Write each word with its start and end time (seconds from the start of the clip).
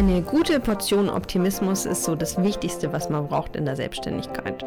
Eine 0.00 0.22
gute 0.22 0.60
Portion 0.60 1.10
Optimismus 1.10 1.84
ist 1.84 2.04
so 2.04 2.16
das 2.16 2.42
Wichtigste, 2.42 2.90
was 2.90 3.10
man 3.10 3.28
braucht 3.28 3.54
in 3.54 3.66
der 3.66 3.76
Selbstständigkeit. 3.76 4.64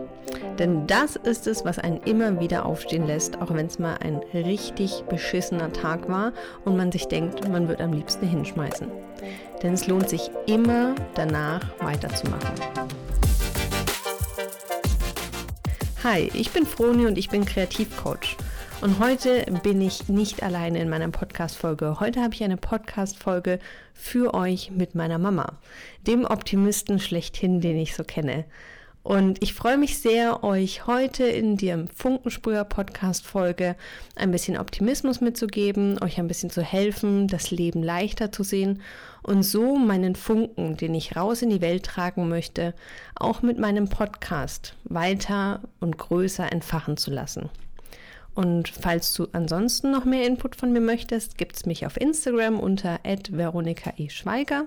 Denn 0.60 0.86
das 0.86 1.16
ist 1.16 1.48
es, 1.48 1.66
was 1.66 1.80
einen 1.80 1.98
immer 2.04 2.40
wieder 2.40 2.68
aufstehen 2.68 3.08
lässt, 3.08 3.42
auch 3.42 3.52
wenn 3.52 3.66
es 3.66 3.80
mal 3.80 3.96
ein 3.96 4.22
richtig 4.36 5.04
beschissener 5.10 5.74
Tag 5.74 6.08
war 6.08 6.34
und 6.66 6.78
man 6.78 6.92
sich 6.92 7.08
denkt, 7.08 7.50
man 7.50 7.68
wird 7.68 7.82
am 7.82 7.94
liebsten 7.94 8.28
hinschmeißen. 8.28 8.88
Denn 9.64 9.74
es 9.74 9.88
lohnt 9.88 10.08
sich 10.08 10.30
immer 10.46 10.94
danach 11.16 11.62
weiterzumachen. 11.80 12.54
Hi, 16.04 16.30
ich 16.36 16.52
bin 16.52 16.68
Froni 16.68 17.08
und 17.08 17.18
ich 17.18 17.30
bin 17.30 17.44
Kreativcoach. 17.44 18.38
Und 18.84 19.00
heute 19.00 19.46
bin 19.64 19.80
ich 19.80 20.10
nicht 20.10 20.44
alleine 20.44 20.82
in 20.82 20.90
meiner 20.90 21.08
Podcast-Folge. 21.08 22.02
Heute 22.02 22.22
habe 22.22 22.34
ich 22.34 22.44
eine 22.44 22.58
Podcast-Folge 22.58 23.60
für 23.94 24.34
euch 24.34 24.72
mit 24.72 24.94
meiner 24.94 25.18
Mama, 25.18 25.54
dem 26.06 26.26
Optimisten 26.26 27.00
schlechthin, 27.00 27.62
den 27.62 27.78
ich 27.78 27.96
so 27.96 28.04
kenne. 28.04 28.44
Und 29.02 29.42
ich 29.42 29.54
freue 29.54 29.78
mich 29.78 30.00
sehr, 30.00 30.44
euch 30.44 30.86
heute 30.86 31.24
in 31.24 31.56
der 31.56 31.88
Funkensprüher 31.96 32.66
Podcast 32.66 33.26
Folge 33.26 33.78
ein 34.18 34.32
bisschen 34.32 34.58
Optimismus 34.58 35.22
mitzugeben, 35.22 36.04
euch 36.04 36.20
ein 36.20 36.28
bisschen 36.28 36.50
zu 36.50 36.62
helfen, 36.62 37.30
das 37.30 37.52
Leben 37.52 37.84
leichter 37.84 38.34
zu 38.34 38.44
sehen 38.44 38.82
und 39.22 39.44
so 39.44 39.78
meinen 39.78 40.18
Funken, 40.18 40.76
den 40.76 40.94
ich 40.94 41.16
raus 41.16 41.42
in 41.42 41.52
die 41.52 41.62
Welt 41.62 41.86
tragen 41.86 42.28
möchte, 42.28 42.74
auch 43.16 43.44
mit 43.44 43.58
meinem 43.58 43.88
Podcast 43.88 44.76
weiter 44.84 45.62
und 45.80 45.98
größer 45.98 46.52
entfachen 46.52 46.98
zu 46.98 47.12
lassen. 47.12 47.50
Und 48.36 48.70
falls 48.70 49.14
du 49.14 49.28
ansonsten 49.32 49.92
noch 49.92 50.06
mehr 50.06 50.26
Input 50.26 50.56
von 50.56 50.74
mir 50.74 50.82
möchtest, 50.82 51.38
gibt 51.38 51.56
es 51.56 51.66
mich 51.66 51.86
auf 51.86 52.00
Instagram 52.00 52.60
unter 52.60 53.00
veronikaeschweiger. 53.04 54.66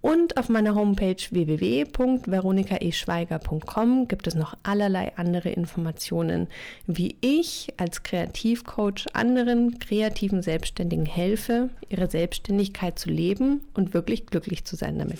Und 0.00 0.36
auf 0.36 0.48
meiner 0.48 0.76
Homepage 0.76 1.16
www.veronikaeschweiger.com 1.30 4.06
gibt 4.06 4.28
es 4.28 4.36
noch 4.36 4.56
allerlei 4.62 5.12
andere 5.16 5.48
Informationen, 5.50 6.46
wie 6.86 7.16
ich 7.20 7.74
als 7.78 8.04
Kreativcoach 8.04 9.06
anderen 9.12 9.80
kreativen 9.80 10.40
Selbstständigen 10.40 11.04
helfe, 11.04 11.70
ihre 11.88 12.08
Selbstständigkeit 12.08 12.96
zu 12.96 13.10
leben 13.10 13.62
und 13.74 13.92
wirklich 13.92 14.26
glücklich 14.26 14.64
zu 14.64 14.76
sein 14.76 15.00
damit. 15.00 15.18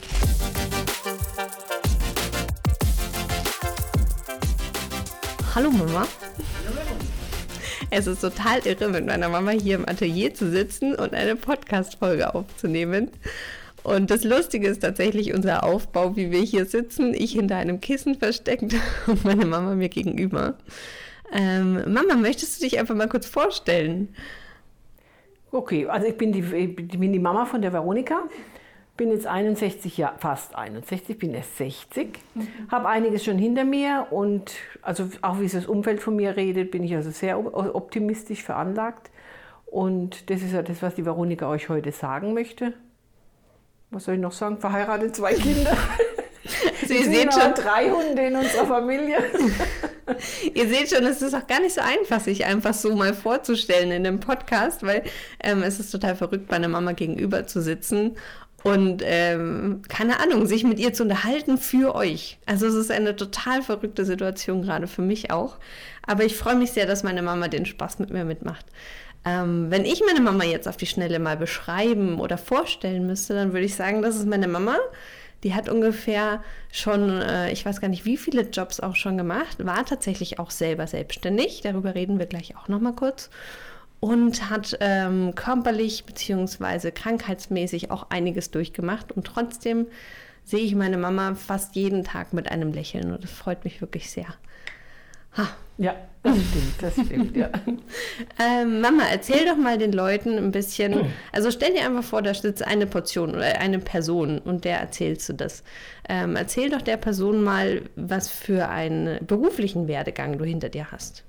Hallo 5.57 5.73
Mama. 5.73 6.07
Es 7.91 8.07
ist 8.07 8.21
total 8.21 8.61
irre, 8.67 8.89
mit 8.89 9.07
meiner 9.07 9.29
Mama 9.29 9.51
hier 9.53 9.77
im 9.77 9.89
Atelier 9.89 10.35
zu 10.35 10.51
sitzen 10.51 10.95
und 10.95 11.15
eine 11.15 11.37
Podcast-Folge 11.37 12.35
aufzunehmen. 12.35 13.11
Und 13.83 14.11
das 14.11 14.25
Lustige 14.25 14.69
ist 14.69 14.81
tatsächlich 14.81 15.33
unser 15.33 15.65
Aufbau, 15.65 16.15
wie 16.17 16.31
wir 16.31 16.41
hier 16.41 16.67
sitzen. 16.67 17.15
Ich 17.15 17.33
hinter 17.33 17.57
einem 17.57 17.81
Kissen 17.81 18.17
versteckt 18.17 18.75
und 19.07 19.25
meine 19.25 19.47
Mama 19.47 19.75
mir 19.75 19.89
gegenüber. 19.89 20.59
Ähm, 21.33 21.93
Mama, 21.93 22.15
möchtest 22.15 22.59
du 22.59 22.65
dich 22.65 22.79
einfach 22.79 22.95
mal 22.95 23.09
kurz 23.09 23.27
vorstellen? 23.27 24.15
Okay, 25.51 25.87
also 25.87 26.07
ich 26.07 26.17
bin 26.17 26.33
die, 26.33 26.41
ich 26.41 26.77
bin 26.77 27.13
die 27.13 27.19
Mama 27.19 27.47
von 27.47 27.63
der 27.63 27.73
Veronika 27.73 28.25
bin 28.99 29.11
jetzt 29.13 29.27
61 29.27 29.97
Jahre, 29.97 30.19
fast 30.19 30.55
61, 30.55 31.19
bin 31.19 31.33
erst 31.33 31.57
60, 31.57 32.19
mhm. 32.35 32.49
habe 32.71 32.89
einiges 32.89 33.25
schon 33.25 33.39
hinter 33.39 33.65
mir 33.65 34.09
und 34.11 34.53
also 34.83 35.09
auch 35.23 35.41
wie 35.41 35.49
das 35.49 35.67
Umfeld 35.67 36.03
von 36.03 36.17
mir 36.17 36.37
redet, 36.37 36.71
bin 36.71 36.85
ich 36.85 36.95
also 36.95 37.11
sehr 37.11 37.39
optimistisch 37.39 38.43
veranlagt. 38.43 39.11
Und 39.65 40.29
das 40.31 40.43
ist 40.43 40.53
ja 40.53 40.63
das, 40.63 40.83
was 40.83 40.97
die 40.97 41.07
Veronika 41.07 41.49
euch 41.49 41.69
heute 41.69 41.93
sagen 41.93 42.35
möchte. 42.35 42.75
Was 43.91 44.05
soll 44.05 44.17
ich 44.17 44.21
noch 44.21 44.33
sagen? 44.33 44.59
Verheiratet, 44.59 45.17
zwei 45.17 45.33
Kinder. 45.33 45.75
Also 46.81 46.95
ihr 46.95 47.05
seht 47.05 47.35
schon 47.35 47.53
drei 47.53 47.91
Hunde 47.91 48.23
in 48.23 48.35
unserer 48.35 48.65
Familie. 48.65 49.19
ihr 50.55 50.67
seht 50.67 50.89
schon, 50.89 51.05
es 51.05 51.21
ist 51.21 51.35
auch 51.35 51.47
gar 51.47 51.61
nicht 51.61 51.75
so 51.75 51.83
einfach, 51.83 52.21
sich 52.21 52.47
einfach 52.47 52.73
so 52.73 52.97
mal 52.97 53.13
vorzustellen 53.13 53.91
in 53.91 54.07
einem 54.07 54.21
Podcast, 54.21 54.83
weil 54.83 55.03
ähm, 55.43 55.63
es 55.63 55.79
ist 55.79 55.91
total 55.91 56.17
verrückt, 56.17 56.49
bei 56.49 56.57
einer 56.57 56.69
Mama 56.69 56.93
gegenüber 56.93 57.47
zu 57.47 57.61
sitzen 57.61 58.17
und 58.73 59.03
ähm, 59.05 59.83
keine 59.89 60.21
Ahnung, 60.21 60.47
sich 60.47 60.65
mit 60.65 60.79
ihr 60.79 60.93
zu 60.93 61.03
unterhalten 61.03 61.59
für 61.59 61.95
euch. 61.95 62.39
Also 62.47 62.67
es 62.67 62.75
ist 62.75 62.91
eine 62.91 63.17
total 63.17 63.63
verrückte 63.63 64.05
Situation 64.05 64.63
gerade 64.63 64.87
für 64.87 65.03
mich 65.03 65.31
auch. 65.31 65.59
Aber 66.07 66.25
ich 66.25 66.37
freue 66.37 66.57
mich 66.57 66.73
sehr, 66.73 66.87
dass 66.87 67.03
meine 67.03 67.23
Mama 67.23 67.49
den 67.49 67.67
Spaß 67.67 67.99
mit 67.99 68.11
mir 68.11 68.25
mitmacht. 68.25 68.67
Ähm, 69.25 69.71
wenn 69.71 69.85
ich 69.85 70.03
meine 70.07 70.21
Mama 70.21 70.45
jetzt 70.45 70.69
auf 70.69 70.77
die 70.77 70.87
Schnelle 70.87 71.19
mal 71.19 71.37
beschreiben 71.37 72.21
oder 72.21 72.39
vorstellen 72.39 73.07
müsste, 73.07 73.35
dann 73.35 73.53
würde 73.53 73.67
ich 73.67 73.75
sagen, 73.75 74.03
das 74.03 74.17
ist 74.17 74.27
meine 74.27 74.49
Mama. 74.49 74.77
Die 75.45 75.55
hat 75.55 75.69
ungefähr 75.69 76.43
schon, 76.73 77.21
äh, 77.21 77.53
ich 77.53 77.65
weiß 77.65 77.81
gar 77.81 77.89
nicht, 77.89 78.05
wie 78.05 78.17
viele 78.17 78.43
Jobs 78.43 78.81
auch 78.81 78.97
schon 78.97 79.17
gemacht, 79.17 79.65
war 79.65 79.85
tatsächlich 79.85 80.39
auch 80.39 80.51
selber 80.51 80.87
selbstständig. 80.87 81.61
Darüber 81.63 81.95
reden 81.95 82.19
wir 82.19 82.27
gleich 82.27 82.57
auch 82.57 82.69
noch 82.69 82.81
mal 82.81 82.95
kurz 82.95 83.31
und 84.01 84.51
hat 84.51 84.77
ähm, 84.81 85.35
körperlich 85.35 86.05
bzw. 86.05 86.91
krankheitsmäßig 86.91 87.91
auch 87.91 88.11
einiges 88.11 88.51
durchgemacht. 88.51 89.13
Und 89.13 89.27
trotzdem 89.27 89.87
sehe 90.45 90.61
ich 90.61 90.75
meine 90.75 90.97
Mama 90.97 91.35
fast 91.35 91.75
jeden 91.77 92.05
Tag 92.05 92.33
mit 92.33 92.51
einem 92.51 92.73
Lächeln 92.73 93.13
und 93.13 93.25
das 93.25 93.31
freut 93.31 93.65
mich 93.65 93.81
wirklich 93.81 94.11
sehr. 94.11 94.27
Ha. 95.37 95.49
Ja, 95.81 95.95
das 96.25 96.37
stimmt, 96.37 96.83
das 96.83 97.07
stimmt, 97.07 97.37
ja. 97.37 97.51
ähm, 98.41 98.81
Mama, 98.81 99.05
erzähl 99.13 99.45
doch 99.47 99.57
mal 99.57 99.79
den 99.79 99.93
Leuten 99.93 100.37
ein 100.37 100.51
bisschen, 100.51 101.13
also 101.31 101.53
stell 101.53 101.73
dir 101.73 101.85
einfach 101.85 102.03
vor, 102.03 102.21
da 102.21 102.35
sitzt 102.35 102.67
eine 102.67 102.87
Portion 102.87 103.31
oder 103.37 103.61
eine 103.61 103.79
Person 103.79 104.41
und 104.41 104.65
der 104.65 104.81
erzählst 104.81 105.29
du 105.29 105.35
das. 105.35 105.63
Ähm, 106.09 106.35
erzähl 106.35 106.71
doch 106.71 106.83
der 106.83 106.97
Person 106.97 107.45
mal, 107.45 107.83
was 107.95 108.29
für 108.29 108.69
einen 108.69 109.25
beruflichen 109.25 109.87
Werdegang 109.87 110.39
du 110.39 110.45
hinter 110.45 110.69
dir 110.69 110.91
hast. 110.91 111.23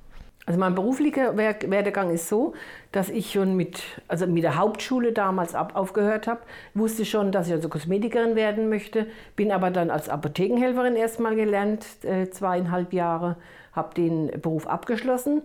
Also 0.49 0.59
mein 0.59 0.73
beruflicher 0.73 1.37
Werdegang 1.37 2.09
ist 2.09 2.27
so, 2.27 2.55
dass 2.91 3.09
ich 3.09 3.33
schon 3.33 3.55
mit, 3.55 3.83
also 4.07 4.25
mit 4.25 4.41
der 4.41 4.57
Hauptschule 4.57 5.11
damals 5.11 5.53
ab, 5.53 5.75
aufgehört 5.75 6.25
habe, 6.25 6.39
wusste 6.73 7.05
schon, 7.05 7.31
dass 7.31 7.45
ich 7.45 7.53
also 7.53 7.69
Kosmetikerin 7.69 8.35
werden 8.35 8.67
möchte, 8.67 9.05
bin 9.35 9.51
aber 9.51 9.69
dann 9.69 9.91
als 9.91 10.09
Apothekenhelferin 10.09 10.95
erstmal 10.95 11.35
gelernt, 11.35 11.85
äh, 12.01 12.31
zweieinhalb 12.31 12.93
Jahre, 12.93 13.35
habe 13.73 13.93
den 13.93 14.41
Beruf 14.41 14.65
abgeschlossen, 14.65 15.43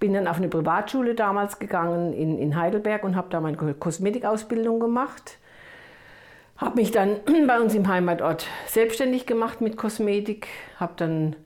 bin 0.00 0.12
dann 0.12 0.28
auf 0.28 0.36
eine 0.36 0.48
Privatschule 0.48 1.14
damals 1.14 1.58
gegangen 1.58 2.12
in, 2.12 2.38
in 2.38 2.56
Heidelberg 2.56 3.04
und 3.04 3.16
habe 3.16 3.28
da 3.30 3.40
meine 3.40 3.56
Kosmetikausbildung 3.56 4.80
gemacht. 4.80 5.38
Habe 6.58 6.76
mich 6.76 6.90
dann 6.90 7.20
bei 7.46 7.58
uns 7.58 7.74
im 7.74 7.88
Heimatort 7.88 8.48
selbstständig 8.66 9.24
gemacht 9.24 9.62
mit 9.62 9.78
Kosmetik, 9.78 10.48
habe 10.78 10.92
dann 10.98 11.36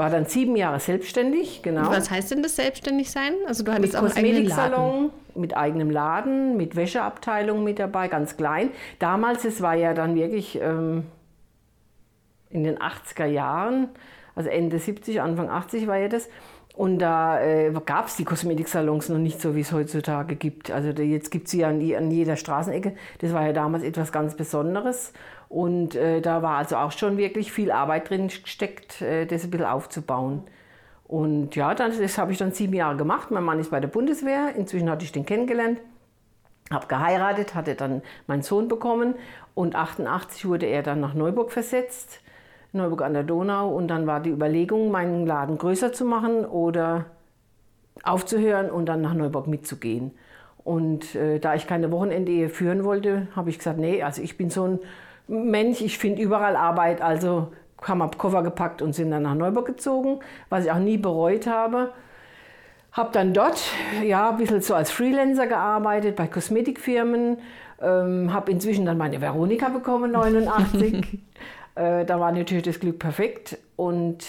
war 0.00 0.08
dann 0.08 0.24
sieben 0.24 0.56
Jahre 0.56 0.80
selbstständig, 0.80 1.60
genau. 1.62 1.90
Was 1.90 2.10
heißt 2.10 2.30
denn 2.30 2.42
das 2.42 2.56
selbstständig 2.56 3.10
sein? 3.10 3.34
Also 3.46 3.62
du 3.62 3.70
hattest 3.70 3.92
mit 3.92 4.02
auch 4.02 4.06
Kosmetiksalon, 4.06 5.10
mit 5.34 5.54
eigenem 5.54 5.90
Laden, 5.90 6.56
mit 6.56 6.74
Wäscheabteilung 6.74 7.62
mit 7.62 7.78
dabei, 7.78 8.08
ganz 8.08 8.38
klein. 8.38 8.70
Damals, 8.98 9.44
es 9.44 9.60
war 9.60 9.74
ja 9.74 9.92
dann 9.92 10.14
wirklich 10.14 10.58
ähm, 10.58 11.04
in 12.48 12.64
den 12.64 12.78
80er 12.78 13.26
Jahren, 13.26 13.88
also 14.34 14.48
Ende 14.48 14.78
70, 14.78 15.20
Anfang 15.20 15.50
80 15.50 15.86
war 15.86 15.98
ja 15.98 16.08
das. 16.08 16.30
Und 16.74 16.98
da 17.00 17.38
äh, 17.42 17.70
gab 17.84 18.06
es 18.06 18.16
die 18.16 18.24
Kosmetiksalons 18.24 19.10
noch 19.10 19.18
nicht 19.18 19.38
so, 19.38 19.54
wie 19.54 19.60
es 19.60 19.70
heutzutage 19.70 20.34
gibt. 20.34 20.70
Also 20.70 20.94
da, 20.94 21.02
jetzt 21.02 21.30
gibt 21.30 21.44
es 21.44 21.50
sie 21.50 21.58
ja 21.60 21.68
an, 21.68 21.82
an, 21.94 22.10
jeder 22.10 22.36
Straßenecke. 22.36 22.94
Das 23.18 23.34
war 23.34 23.44
ja 23.44 23.52
damals 23.52 23.84
etwas 23.84 24.12
ganz 24.12 24.34
Besonderes. 24.34 25.12
Und 25.50 25.96
äh, 25.96 26.20
da 26.20 26.42
war 26.42 26.58
also 26.58 26.76
auch 26.76 26.92
schon 26.92 27.16
wirklich 27.16 27.50
viel 27.50 27.72
Arbeit 27.72 28.08
drin 28.08 28.28
gesteckt, 28.28 29.02
äh, 29.02 29.26
das 29.26 29.42
ein 29.42 29.50
bisschen 29.50 29.66
aufzubauen. 29.66 30.44
Und 31.08 31.56
ja, 31.56 31.74
dann, 31.74 31.90
das 31.98 32.18
habe 32.18 32.30
ich 32.30 32.38
dann 32.38 32.52
sieben 32.52 32.72
Jahre 32.72 32.96
gemacht. 32.96 33.32
Mein 33.32 33.42
Mann 33.42 33.58
ist 33.58 33.72
bei 33.72 33.80
der 33.80 33.88
Bundeswehr. 33.88 34.54
Inzwischen 34.54 34.88
hatte 34.88 35.04
ich 35.04 35.10
den 35.10 35.26
kennengelernt. 35.26 35.80
Habe 36.70 36.86
geheiratet, 36.86 37.56
hatte 37.56 37.74
dann 37.74 38.02
meinen 38.28 38.42
Sohn 38.42 38.68
bekommen. 38.68 39.14
Und 39.56 39.74
88 39.74 40.46
wurde 40.46 40.66
er 40.66 40.84
dann 40.84 41.00
nach 41.00 41.14
Neuburg 41.14 41.50
versetzt. 41.50 42.20
Neuburg 42.70 43.02
an 43.02 43.14
der 43.14 43.24
Donau. 43.24 43.74
Und 43.74 43.88
dann 43.88 44.06
war 44.06 44.20
die 44.20 44.30
Überlegung, 44.30 44.92
meinen 44.92 45.26
Laden 45.26 45.58
größer 45.58 45.92
zu 45.92 46.04
machen 46.04 46.44
oder 46.44 47.06
aufzuhören 48.04 48.70
und 48.70 48.86
dann 48.86 49.00
nach 49.00 49.14
Neuburg 49.14 49.48
mitzugehen. 49.48 50.12
Und 50.62 51.16
äh, 51.16 51.40
da 51.40 51.56
ich 51.56 51.66
keine 51.66 51.90
Wochenendehe 51.90 52.50
führen 52.50 52.84
wollte, 52.84 53.26
habe 53.34 53.50
ich 53.50 53.58
gesagt, 53.58 53.80
nee, 53.80 54.00
also 54.04 54.22
ich 54.22 54.36
bin 54.36 54.48
so 54.48 54.64
ein 54.64 54.78
Mensch, 55.30 55.80
ich 55.80 55.96
finde 55.96 56.22
überall 56.22 56.56
Arbeit, 56.56 57.00
also 57.00 57.52
haben 57.82 57.98
wir 57.98 58.10
Koffer 58.10 58.42
gepackt 58.42 58.82
und 58.82 58.94
sind 58.94 59.10
dann 59.12 59.22
nach 59.22 59.34
Neuburg 59.34 59.66
gezogen, 59.66 60.20
was 60.48 60.64
ich 60.64 60.72
auch 60.72 60.78
nie 60.78 60.98
bereut 60.98 61.46
habe. 61.46 61.92
Habe 62.92 63.10
dann 63.12 63.32
dort 63.32 63.62
ja, 64.04 64.30
ein 64.30 64.36
bisschen 64.36 64.60
so 64.60 64.74
als 64.74 64.90
Freelancer 64.90 65.46
gearbeitet 65.46 66.16
bei 66.16 66.26
Kosmetikfirmen. 66.26 67.38
Ähm, 67.80 68.32
habe 68.32 68.50
inzwischen 68.50 68.84
dann 68.84 68.98
meine 68.98 69.20
Veronika 69.20 69.68
bekommen, 69.68 70.10
89. 70.10 71.20
äh, 71.76 72.04
da 72.04 72.20
war 72.20 72.32
natürlich 72.32 72.64
das 72.64 72.80
Glück 72.80 72.98
perfekt 72.98 73.56
und 73.76 74.26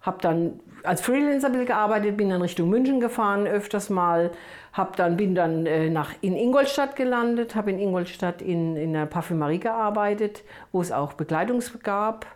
habe 0.00 0.18
dann 0.22 0.60
als 0.84 1.00
Freelancer 1.00 1.50
gearbeitet, 1.50 2.16
bin 2.16 2.30
dann 2.30 2.42
Richtung 2.42 2.68
München 2.68 3.00
gefahren 3.00 3.46
öfters 3.46 3.90
mal, 3.90 4.30
hab 4.72 4.96
dann, 4.96 5.16
bin 5.16 5.34
dann 5.34 5.66
äh, 5.66 5.90
nach, 5.90 6.12
in 6.20 6.36
Ingolstadt 6.36 6.96
gelandet, 6.96 7.54
habe 7.54 7.70
in 7.70 7.78
Ingolstadt 7.78 8.42
in, 8.42 8.76
in 8.76 8.96
einer 8.96 9.06
Parfümerie 9.06 9.58
gearbeitet, 9.58 10.42
wo 10.72 10.80
es 10.80 10.92
auch 10.92 11.12
Bekleidung 11.12 11.62
gab. 11.82 12.26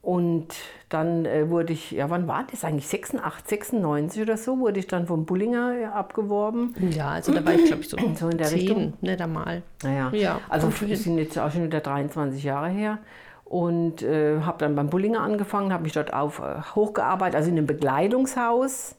Und 0.00 0.54
dann 0.88 1.26
äh, 1.26 1.50
wurde 1.50 1.72
ich, 1.72 1.90
ja 1.90 2.08
wann 2.08 2.28
war 2.28 2.46
das 2.50 2.64
eigentlich, 2.64 2.86
86, 2.88 3.46
96 3.48 4.22
oder 4.22 4.36
so, 4.36 4.58
wurde 4.58 4.78
ich 4.78 4.86
dann 4.86 5.06
vom 5.06 5.26
Bullinger 5.26 5.74
äh, 5.74 5.84
abgeworben. 5.86 6.74
Ja, 6.90 7.08
also 7.10 7.32
da 7.32 7.44
war 7.44 7.52
ich 7.52 7.66
glaube 7.66 7.82
ich 7.82 7.88
so, 7.88 7.96
so 8.14 8.28
in 8.28 8.38
der 8.38 8.46
10, 8.46 8.58
Richtung. 8.58 8.92
Nicht 9.00 9.20
einmal. 9.20 9.62
Naja, 9.82 10.10
ja, 10.12 10.40
also 10.48 10.70
sind 10.70 11.18
jetzt 11.18 11.38
auch 11.38 11.50
schon 11.50 11.64
wieder 11.64 11.80
23 11.80 12.42
Jahre 12.42 12.68
her 12.68 12.98
und 13.48 14.02
äh, 14.02 14.40
habe 14.42 14.58
dann 14.58 14.74
beim 14.74 14.90
Bullinger 14.90 15.20
angefangen, 15.20 15.72
habe 15.72 15.82
mich 15.82 15.94
dort 15.94 16.12
auf, 16.12 16.40
äh, 16.40 16.60
hochgearbeitet, 16.74 17.34
also 17.34 17.50
in 17.50 17.56
einem 17.56 17.66
Bekleidungshaus. 17.66 18.96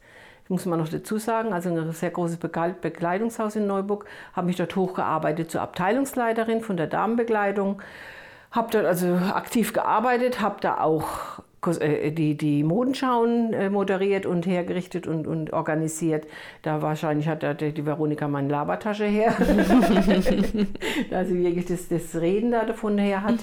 muss 0.48 0.66
man 0.66 0.80
noch 0.80 0.90
dazu 0.90 1.19
sagen, 1.19 1.54
also 1.54 1.69
ein 1.69 1.92
sehr 1.92 2.10
großes 2.10 2.38
Bekleidungshaus 2.38 3.56
in 3.56 3.68
Neuburg, 3.68 4.06
habe 4.34 4.48
mich 4.48 4.56
dort 4.56 4.75
hochgearbeitet 4.75 5.51
zur 5.51 5.62
Abteilungsleiterin 5.62 6.62
von 6.62 6.78
der 6.78 6.88
Damenbekleidung. 6.88 7.81
Habe 8.50 8.69
dort 8.72 8.86
also 8.86 9.13
aktiv 9.13 9.74
gearbeitet, 9.74 10.42
habe 10.42 10.56
da 10.62 10.81
auch 10.81 11.44
äh, 11.80 12.12
die, 12.12 12.36
die 12.36 12.63
Modenschauen 12.63 13.54
äh, 13.54 13.69
moderiert 13.69 14.25
und 14.25 14.48
hergerichtet 14.48 15.06
und, 15.06 15.28
und 15.28 15.54
organisiert. 15.54 16.25
Da 16.63 16.81
wahrscheinlich 16.81 17.28
hat 17.28 17.44
da 17.44 17.54
die 17.54 17.86
Veronika 17.86 18.28
meine 18.28 18.48
Labertasche 18.48 19.06
her, 19.06 19.36
da 21.12 21.25
sie 21.25 21.44
wirklich 21.44 21.66
das, 21.66 21.88
das 21.88 22.19
Reden 22.19 22.50
da 22.52 22.66
davon 22.66 22.98
her 22.98 23.22
hat. 23.22 23.38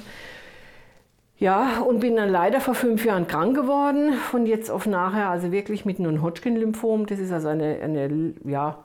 Ja, 1.39 1.81
und 1.81 2.01
bin 2.01 2.17
dann 2.17 2.31
leider 2.31 2.61
vor 2.61 2.75
fünf 2.75 3.05
Jahren 3.05 3.29
krank 3.29 3.55
geworden, 3.55 4.15
von 4.15 4.47
jetzt 4.47 4.71
auf 4.71 4.87
nachher, 4.87 5.29
also 5.29 5.53
wirklich 5.53 5.85
mit 5.85 5.99
einem 5.99 6.23
Hodgkin-Lymphom. 6.23 7.05
Das 7.05 7.19
ist 7.19 7.31
also 7.31 7.49
eine, 7.49 7.79
eine 7.83 8.33
ja, 8.45 8.79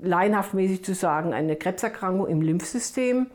laienhaftmäßig 0.00 0.84
zu 0.84 0.94
sagen, 0.94 1.34
eine 1.34 1.54
Krebserkrankung 1.54 2.28
im 2.28 2.40
Lymphsystem, 2.40 3.26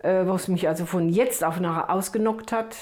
äh, 0.00 0.26
was 0.26 0.48
mich 0.48 0.68
also 0.68 0.84
von 0.84 1.08
jetzt 1.08 1.42
auf 1.42 1.60
nachher 1.60 1.88
ausgenockt 1.88 2.52
hat, 2.52 2.76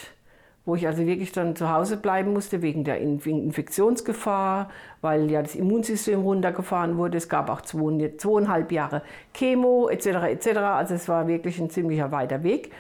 wo 0.65 0.75
ich 0.75 0.89
also 0.89 1.07
wirklich 1.07 1.31
dann 1.31 1.55
zu 1.55 1.73
Hause 1.73 1.99
bleiben 1.99 2.33
musste 2.33 2.61
wegen 2.61 2.83
der 2.83 2.99
Infektionsgefahr, 2.99 4.71
weil 5.03 5.31
ja 5.31 5.41
das 5.41 5.55
Immunsystem 5.55 6.21
runtergefahren 6.21 6.97
wurde. 6.97 7.19
Es 7.19 7.29
gab 7.29 7.49
auch 7.49 7.61
zwei, 7.61 8.13
zweieinhalb 8.19 8.73
Jahre 8.73 9.03
Chemo 9.33 9.89
etc. 9.89 10.07
etc. 10.07 10.47
Also 10.59 10.95
es 10.95 11.09
war 11.09 11.29
wirklich 11.29 11.61
ein 11.61 11.71
ziemlicher 11.71 12.11
weiter 12.11 12.43
Weg. 12.43 12.73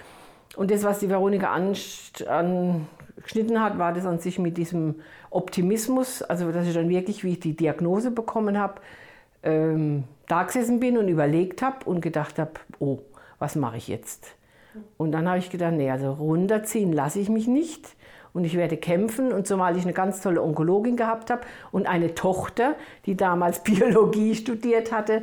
Und 0.54 0.70
das, 0.70 0.84
was 0.84 1.00
die 1.00 1.10
Veronika 1.10 1.52
angeschnitten 1.52 3.60
hat, 3.60 3.78
war 3.78 3.92
das 3.92 4.06
an 4.06 4.20
sich 4.20 4.38
mit 4.38 4.56
diesem 4.56 4.96
Optimismus, 5.30 6.22
also 6.22 6.52
dass 6.52 6.66
ich 6.66 6.74
dann 6.74 6.88
wirklich, 6.88 7.24
wie 7.24 7.32
ich 7.32 7.40
die 7.40 7.56
Diagnose 7.56 8.10
bekommen 8.10 8.58
habe, 8.58 8.80
ähm, 9.42 10.04
da 10.28 10.44
gesessen 10.44 10.80
bin 10.80 10.98
und 10.98 11.08
überlegt 11.08 11.62
habe 11.62 11.84
und 11.84 12.00
gedacht 12.00 12.38
habe, 12.38 12.52
oh, 12.78 12.98
was 13.38 13.54
mache 13.54 13.76
ich 13.76 13.88
jetzt? 13.88 14.36
Und 14.96 15.12
dann 15.12 15.28
habe 15.28 15.38
ich 15.38 15.50
gedacht, 15.50 15.72
nee, 15.72 15.90
also 15.90 16.12
runterziehen 16.12 16.92
lasse 16.92 17.20
ich 17.20 17.28
mich 17.28 17.46
nicht 17.46 17.94
und 18.32 18.44
ich 18.44 18.56
werde 18.56 18.76
kämpfen. 18.76 19.32
Und 19.32 19.46
zumal 19.46 19.76
ich 19.76 19.82
eine 19.82 19.92
ganz 19.92 20.20
tolle 20.20 20.42
Onkologin 20.42 20.96
gehabt 20.96 21.30
habe 21.30 21.42
und 21.72 21.86
eine 21.86 22.14
Tochter, 22.14 22.74
die 23.06 23.16
damals 23.16 23.60
Biologie 23.64 24.34
studiert 24.34 24.92
hatte, 24.92 25.22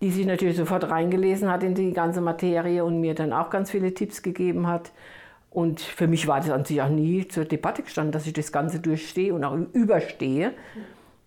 die 0.00 0.10
sich 0.10 0.26
natürlich 0.26 0.56
sofort 0.56 0.88
reingelesen 0.90 1.50
hat 1.50 1.62
in 1.62 1.74
die 1.74 1.92
ganze 1.92 2.20
Materie 2.20 2.84
und 2.84 3.00
mir 3.00 3.14
dann 3.14 3.32
auch 3.32 3.50
ganz 3.50 3.70
viele 3.70 3.94
Tipps 3.94 4.22
gegeben 4.22 4.66
hat. 4.66 4.92
Und 5.50 5.80
für 5.80 6.06
mich 6.06 6.28
war 6.28 6.40
das 6.40 6.50
an 6.50 6.64
sich 6.64 6.80
auch 6.82 6.88
nie 6.88 7.26
zur 7.26 7.44
Debatte 7.44 7.82
gestanden, 7.82 8.12
dass 8.12 8.26
ich 8.26 8.32
das 8.32 8.52
Ganze 8.52 8.80
durchstehe 8.80 9.34
und 9.34 9.44
auch 9.44 9.56
überstehe. 9.72 10.52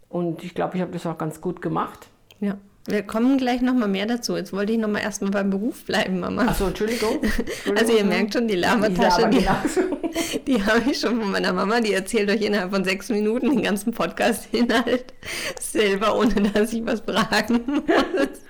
Und 0.10 0.44
ich 0.44 0.54
glaube, 0.54 0.76
ich 0.76 0.82
habe 0.82 0.92
das 0.92 1.06
auch 1.06 1.18
ganz 1.18 1.42
gut 1.42 1.62
gemacht. 1.62 2.08
Ja. 2.40 2.58
Wir 2.88 3.04
kommen 3.04 3.38
gleich 3.38 3.62
nochmal 3.62 3.88
mehr 3.88 4.08
dazu. 4.08 4.36
Jetzt 4.36 4.54
wollte 4.54 4.74
ich 4.74 4.80
nochmal 4.80 5.04
erstmal 5.04 5.30
beim 5.30 5.52
Beruf 5.52 5.86
bleiben, 5.86 6.20
Mama. 6.20 6.48
Achso, 6.48 6.66
Entschuldigung. 6.66 7.22
Entschuldigung. 7.22 7.78
Also 7.78 7.96
ihr 7.96 8.04
merkt 8.04 8.34
schon, 8.34 8.48
die 8.48 8.56
Labertasche, 8.56 9.30
die, 9.30 9.38
die, 9.38 10.40
die 10.58 10.66
habe 10.66 10.90
ich 10.90 11.00
schon 11.00 11.22
von 11.22 11.32
meiner 11.32 11.54
Mama. 11.54 11.80
Die 11.80 11.94
erzählt 11.94 12.30
euch 12.32 12.42
innerhalb 12.42 12.72
von 12.72 12.84
sechs 12.84 13.10
Minuten 13.10 13.52
den 13.52 13.62
ganzen 13.62 13.94
Podcast-Inhalt 13.94 15.14
selber, 15.60 16.18
ohne 16.18 16.34
dass 16.54 16.74
ich 16.74 16.84
was 16.84 17.02
fragen 17.02 17.62
muss. 17.68 18.41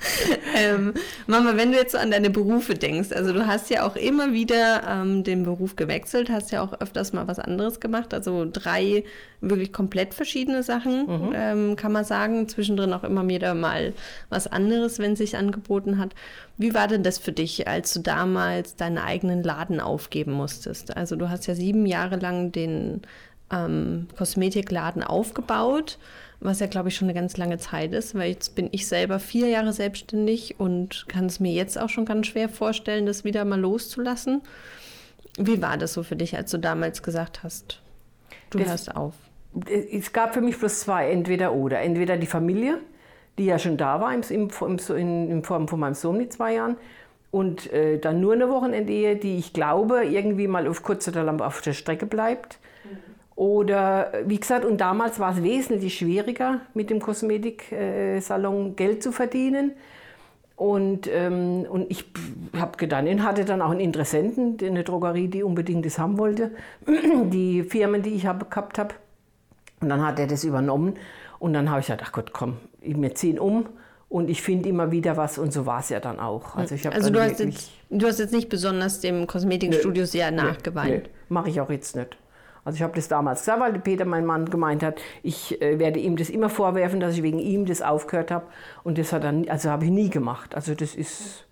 ähm, 0.56 0.94
Mama, 1.26 1.56
wenn 1.56 1.72
du 1.72 1.78
jetzt 1.78 1.92
so 1.92 1.98
an 1.98 2.10
deine 2.10 2.30
Berufe 2.30 2.74
denkst, 2.74 3.12
also 3.12 3.32
du 3.32 3.46
hast 3.46 3.68
ja 3.70 3.86
auch 3.86 3.96
immer 3.96 4.32
wieder 4.32 4.82
ähm, 4.88 5.24
den 5.24 5.42
Beruf 5.42 5.76
gewechselt, 5.76 6.30
hast 6.30 6.52
ja 6.52 6.62
auch 6.62 6.80
öfters 6.80 7.12
mal 7.12 7.26
was 7.26 7.38
anderes 7.38 7.80
gemacht, 7.80 8.14
also 8.14 8.46
drei 8.50 9.04
wirklich 9.40 9.72
komplett 9.72 10.14
verschiedene 10.14 10.62
Sachen, 10.62 11.06
mhm. 11.06 11.32
ähm, 11.34 11.76
kann 11.76 11.92
man 11.92 12.04
sagen. 12.04 12.48
Zwischendrin 12.48 12.92
auch 12.92 13.04
immer 13.04 13.26
wieder 13.28 13.54
mal 13.54 13.92
was 14.28 14.46
anderes, 14.46 14.98
wenn 14.98 15.12
es 15.12 15.18
sich 15.18 15.36
angeboten 15.36 15.98
hat. 15.98 16.14
Wie 16.56 16.74
war 16.74 16.88
denn 16.88 17.02
das 17.02 17.18
für 17.18 17.32
dich, 17.32 17.68
als 17.68 17.92
du 17.92 18.00
damals 18.00 18.76
deinen 18.76 18.98
eigenen 18.98 19.42
Laden 19.42 19.80
aufgeben 19.80 20.32
musstest? 20.32 20.96
Also 20.96 21.16
du 21.16 21.28
hast 21.28 21.46
ja 21.46 21.54
sieben 21.54 21.86
Jahre 21.86 22.16
lang 22.16 22.52
den 22.52 23.02
ähm, 23.52 24.08
Kosmetikladen 24.16 25.02
aufgebaut 25.02 25.98
was 26.40 26.60
ja, 26.60 26.66
glaube 26.66 26.88
ich, 26.88 26.96
schon 26.96 27.08
eine 27.08 27.18
ganz 27.18 27.36
lange 27.36 27.58
Zeit 27.58 27.92
ist, 27.92 28.14
weil 28.14 28.30
jetzt 28.30 28.54
bin 28.54 28.68
ich 28.72 28.86
selber 28.86 29.18
vier 29.18 29.48
Jahre 29.48 29.72
selbstständig 29.72 30.56
und 30.58 31.06
kann 31.08 31.26
es 31.26 31.40
mir 31.40 31.52
jetzt 31.52 31.78
auch 31.78 31.88
schon 31.88 32.04
ganz 32.04 32.28
schwer 32.28 32.48
vorstellen, 32.48 33.06
das 33.06 33.24
wieder 33.24 33.44
mal 33.44 33.60
loszulassen. 33.60 34.42
Wie 35.36 35.60
war 35.62 35.76
das 35.76 35.94
so 35.94 36.02
für 36.02 36.16
dich, 36.16 36.36
als 36.36 36.50
du 36.50 36.58
damals 36.58 37.02
gesagt 37.02 37.42
hast, 37.42 37.80
du 38.50 38.58
das, 38.58 38.68
hörst 38.68 38.96
auf? 38.96 39.14
Es 39.92 40.12
gab 40.12 40.34
für 40.34 40.40
mich 40.40 40.58
bloß 40.58 40.80
zwei, 40.80 41.10
entweder 41.10 41.52
oder. 41.52 41.80
Entweder 41.80 42.16
die 42.16 42.26
Familie, 42.26 42.78
die 43.38 43.46
ja 43.46 43.58
schon 43.58 43.76
da 43.76 44.00
war 44.00 44.14
im, 44.14 44.22
im, 44.30 44.48
im, 44.60 45.30
in 45.30 45.44
Form 45.44 45.68
von 45.68 45.80
meinem 45.80 45.94
Sohn 45.94 46.18
mit 46.18 46.32
zwei 46.32 46.54
Jahren, 46.54 46.76
und 47.30 47.70
äh, 47.72 47.98
dann 47.98 48.20
nur 48.20 48.32
eine 48.32 48.48
Wochenendehe, 48.48 49.16
die 49.16 49.36
ich 49.36 49.52
glaube, 49.52 50.04
irgendwie 50.04 50.48
mal 50.48 50.66
auf 50.66 50.82
kurz 50.82 51.06
oder 51.08 51.24
lang 51.24 51.40
auf 51.40 51.60
der 51.60 51.74
Strecke 51.74 52.06
bleibt. 52.06 52.58
Oder 53.38 54.10
wie 54.26 54.40
gesagt, 54.40 54.64
und 54.64 54.80
damals 54.80 55.20
war 55.20 55.30
es 55.30 55.44
wesentlich 55.44 55.96
schwieriger, 55.96 56.62
mit 56.74 56.90
dem 56.90 56.98
Kosmetiksalon 56.98 58.74
Geld 58.74 59.00
zu 59.00 59.12
verdienen. 59.12 59.74
Und, 60.56 61.06
ähm, 61.06 61.64
und 61.70 61.88
ich 61.88 62.04
habe 62.58 62.76
gedacht, 62.76 63.04
ich 63.06 63.20
hatte 63.20 63.44
dann 63.44 63.62
auch 63.62 63.70
einen 63.70 63.78
Interessenten, 63.78 64.56
eine 64.60 64.82
Drogerie, 64.82 65.28
die 65.28 65.44
unbedingt 65.44 65.86
das 65.86 66.00
haben 66.00 66.18
wollte. 66.18 66.50
Die 67.30 67.62
Firmen, 67.62 68.02
die 68.02 68.10
ich 68.10 68.26
hab, 68.26 68.50
gehabt 68.50 68.76
habe. 68.76 68.96
Und 69.80 69.88
dann 69.88 70.04
hat 70.04 70.18
er 70.18 70.26
das 70.26 70.42
übernommen. 70.42 70.94
Und 71.38 71.52
dann 71.52 71.70
habe 71.70 71.78
ich 71.78 71.86
gesagt, 71.86 72.02
ach 72.04 72.10
Gott, 72.10 72.32
komm, 72.32 72.56
wir 72.80 73.14
ziehen 73.14 73.38
um 73.38 73.66
und 74.08 74.30
ich 74.30 74.42
finde 74.42 74.68
immer 74.68 74.90
wieder 74.90 75.16
was 75.16 75.38
und 75.38 75.52
so 75.52 75.64
war 75.64 75.78
es 75.78 75.90
ja 75.90 76.00
dann 76.00 76.18
auch. 76.18 76.56
Also, 76.56 76.74
ich 76.74 76.88
also 76.90 77.10
du, 77.10 77.20
hast 77.20 77.38
jetzt, 77.38 77.70
du 77.88 78.04
hast 78.04 78.18
jetzt 78.18 78.32
nicht 78.32 78.48
besonders 78.48 78.98
dem 78.98 79.28
Kosmetikstudio 79.28 80.06
sehr 80.06 80.32
nachgeweint. 80.32 80.90
Nee, 80.90 80.96
nee, 80.96 81.10
mache 81.28 81.50
ich 81.50 81.60
auch 81.60 81.70
jetzt 81.70 81.94
nicht. 81.94 82.16
Also 82.64 82.76
ich 82.76 82.82
habe 82.82 82.94
das 82.94 83.08
damals 83.08 83.40
gesagt, 83.40 83.60
weil 83.60 83.78
Peter, 83.78 84.04
mein 84.04 84.26
Mann, 84.26 84.46
gemeint 84.46 84.82
hat, 84.82 85.00
ich 85.22 85.60
äh, 85.62 85.78
werde 85.78 85.98
ihm 85.98 86.16
das 86.16 86.30
immer 86.30 86.48
vorwerfen, 86.48 87.00
dass 87.00 87.14
ich 87.14 87.22
wegen 87.22 87.38
ihm 87.38 87.66
das 87.66 87.82
aufgehört 87.82 88.30
habe. 88.30 88.46
Und 88.84 88.98
das 88.98 89.12
hat 89.12 89.24
dann, 89.24 89.48
also 89.48 89.70
habe 89.70 89.84
ich 89.84 89.90
nie 89.90 90.10
gemacht. 90.10 90.54
Also 90.54 90.74
das 90.74 90.94
ist. 90.94 91.44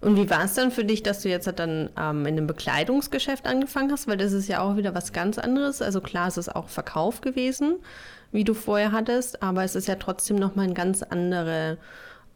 Und 0.00 0.16
wie 0.16 0.28
war 0.28 0.44
es 0.44 0.54
dann 0.54 0.70
für 0.70 0.84
dich, 0.84 1.02
dass 1.02 1.22
du 1.22 1.28
jetzt 1.28 1.50
dann 1.58 1.90
ähm, 1.98 2.26
in 2.26 2.36
einem 2.36 2.46
Bekleidungsgeschäft 2.46 3.46
angefangen 3.46 3.90
hast? 3.90 4.08
Weil 4.08 4.16
das 4.16 4.32
ist 4.32 4.48
ja 4.48 4.60
auch 4.60 4.76
wieder 4.76 4.94
was 4.94 5.12
ganz 5.12 5.38
anderes. 5.38 5.82
Also 5.82 6.00
klar, 6.00 6.28
es 6.28 6.36
ist 6.36 6.54
auch 6.54 6.68
Verkauf 6.68 7.20
gewesen, 7.20 7.76
wie 8.32 8.44
du 8.44 8.54
vorher 8.54 8.92
hattest, 8.92 9.42
aber 9.42 9.64
es 9.64 9.74
ist 9.74 9.88
ja 9.88 9.96
trotzdem 9.96 10.36
nochmal 10.36 10.66
eine 10.66 10.74
ganz 10.74 11.02
andere 11.02 11.78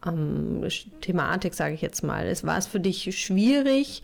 ähm, 0.05 0.67
Thematik, 1.01 1.53
sage 1.53 1.73
ich 1.73 1.81
jetzt 1.81 2.03
mal. 2.03 2.25
Es 2.27 2.45
war 2.45 2.57
es 2.57 2.67
für 2.67 2.79
dich 2.79 3.17
schwierig, 3.17 4.03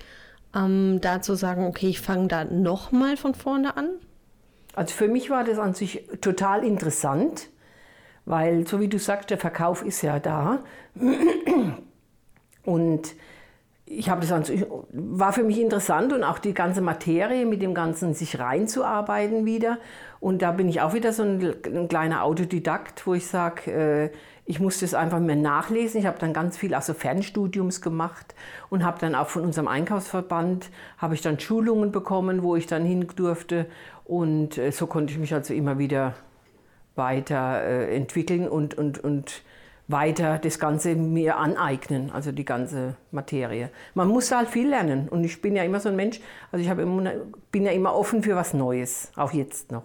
ähm, 0.55 0.99
da 1.01 1.21
zu 1.21 1.35
sagen, 1.35 1.65
okay, 1.65 1.89
ich 1.89 2.01
fange 2.01 2.27
da 2.27 2.43
nochmal 2.43 3.17
von 3.17 3.33
vorne 3.33 3.77
an? 3.77 3.89
Also 4.73 4.93
für 4.93 5.07
mich 5.07 5.29
war 5.29 5.43
das 5.43 5.59
an 5.59 5.73
sich 5.73 6.07
total 6.21 6.63
interessant, 6.63 7.49
weil 8.25 8.67
so 8.67 8.79
wie 8.79 8.87
du 8.87 8.99
sagst, 8.99 9.29
der 9.29 9.37
Verkauf 9.37 9.83
ist 9.83 10.01
ja 10.01 10.19
da. 10.19 10.59
Und 12.63 13.15
ich 13.97 14.09
habe 14.09 14.25
das 14.25 14.51
war 14.91 15.33
für 15.33 15.43
mich 15.43 15.59
interessant 15.59 16.13
und 16.13 16.23
auch 16.23 16.39
die 16.39 16.53
ganze 16.53 16.81
Materie 16.81 17.45
mit 17.45 17.61
dem 17.61 17.73
Ganzen 17.73 18.13
sich 18.13 18.39
reinzuarbeiten 18.39 19.45
wieder. 19.45 19.77
Und 20.19 20.41
da 20.41 20.51
bin 20.51 20.69
ich 20.69 20.81
auch 20.81 20.93
wieder 20.93 21.13
so 21.13 21.23
ein, 21.23 21.55
ein 21.65 21.87
kleiner 21.87 22.23
Autodidakt, 22.23 23.05
wo 23.05 23.13
ich 23.13 23.27
sage, 23.27 23.71
äh, 23.71 24.09
ich 24.45 24.59
musste 24.59 24.85
es 24.85 24.93
einfach 24.93 25.19
mehr 25.19 25.35
nachlesen. 25.35 25.99
Ich 25.99 26.05
habe 26.05 26.19
dann 26.19 26.33
ganz 26.33 26.57
viel 26.57 26.73
also 26.73 26.93
Fernstudiums 26.93 27.81
gemacht 27.81 28.35
und 28.69 28.83
habe 28.83 28.99
dann 28.99 29.15
auch 29.15 29.29
von 29.29 29.43
unserem 29.43 29.67
Einkaufsverband 29.67 30.69
habe 30.97 31.13
ich 31.13 31.21
dann 31.21 31.39
Schulungen 31.39 31.91
bekommen, 31.91 32.43
wo 32.43 32.55
ich 32.55 32.67
dann 32.67 32.85
hin 32.85 33.07
durfte 33.15 33.65
und 34.05 34.57
äh, 34.57 34.71
so 34.71 34.87
konnte 34.87 35.13
ich 35.13 35.19
mich 35.19 35.33
also 35.33 35.53
immer 35.53 35.79
wieder 35.79 36.13
weiter 36.95 37.63
äh, 37.63 37.95
entwickeln 37.95 38.47
und, 38.47 38.77
und, 38.77 39.03
und 39.03 39.43
weiter 39.91 40.39
das 40.39 40.59
Ganze 40.59 40.95
mir 40.95 41.37
aneignen, 41.37 42.11
also 42.11 42.31
die 42.31 42.45
ganze 42.45 42.95
Materie. 43.11 43.69
Man 43.93 44.07
muss 44.07 44.31
halt 44.31 44.49
viel 44.49 44.69
lernen 44.69 45.09
und 45.09 45.23
ich 45.23 45.41
bin 45.41 45.55
ja 45.55 45.63
immer 45.63 45.79
so 45.79 45.89
ein 45.89 45.95
Mensch, 45.95 46.19
also 46.51 46.63
ich 46.63 46.69
immer, 46.69 47.11
bin 47.51 47.65
ja 47.65 47.71
immer 47.71 47.95
offen 47.95 48.23
für 48.23 48.35
was 48.35 48.53
Neues, 48.53 49.11
auch 49.15 49.33
jetzt 49.33 49.71
noch. 49.71 49.83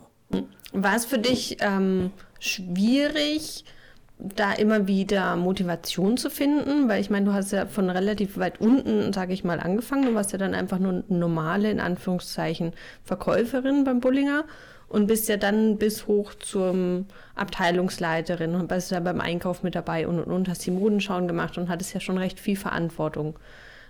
War 0.73 0.97
es 0.97 1.05
für 1.05 1.19
dich 1.19 1.59
ähm, 1.61 2.11
schwierig, 2.39 3.65
da 4.19 4.53
immer 4.53 4.87
wieder 4.87 5.37
Motivation 5.37 6.17
zu 6.17 6.31
finden? 6.31 6.89
Weil 6.89 7.01
ich 7.01 7.11
meine, 7.11 7.27
du 7.27 7.33
hast 7.33 7.53
ja 7.53 7.67
von 7.67 7.91
relativ 7.91 8.39
weit 8.39 8.61
unten, 8.61 9.13
sage 9.13 9.33
ich 9.33 9.45
mal, 9.45 9.61
angefangen. 9.61 10.07
Du 10.07 10.15
warst 10.15 10.33
ja 10.33 10.39
dann 10.39 10.55
einfach 10.55 10.79
nur 10.79 11.05
normale, 11.09 11.71
in 11.71 11.81
Anführungszeichen, 11.81 12.73
Verkäuferin 13.05 13.85
beim 13.85 14.01
Bullinger 14.01 14.45
und 14.89 15.07
bist 15.07 15.29
ja 15.29 15.37
dann 15.37 15.79
bis 15.79 16.07
hoch 16.07 16.35
zur 16.35 17.05
Abteilungsleiterin 17.35 18.55
und 18.55 18.69
bist 18.69 18.91
ja 18.91 19.01
beim 19.01 19.21
Einkauf 19.21 19.63
mit 19.63 19.75
dabei 19.75 20.07
und, 20.07 20.21
und, 20.21 20.33
und 20.33 20.49
hast 20.49 20.65
die 20.65 20.71
Modenschauen 20.71 21.27
gemacht 21.27 21.59
und 21.59 21.69
hattest 21.69 21.95
ja 21.95 22.01
schon 22.01 22.19
recht 22.19 22.39
viel 22.39 22.57
Verantwortung. 22.57 23.39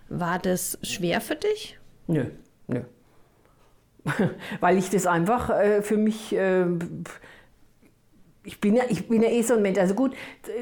War 0.09 0.38
das 0.38 0.79
schwer 0.83 1.21
für 1.21 1.35
dich? 1.35 1.79
Nö, 2.07 2.26
nö. 2.67 2.83
Weil 4.61 4.79
ich 4.79 4.88
das 4.91 5.07
einfach 5.07 5.50
äh, 5.50 5.83
für 5.83 5.97
mich, 5.97 6.35
äh, 6.35 6.67
ich, 8.45 8.61
bin 8.61 8.76
ja, 8.76 8.85
ich 8.88 9.09
bin 9.09 9.23
ja 9.23 9.31
eh 9.31 9.43
so 9.43 9.55
ein 9.55 9.62
Mensch. 9.62 9.79
Also 9.79 9.95
gut, 9.95 10.15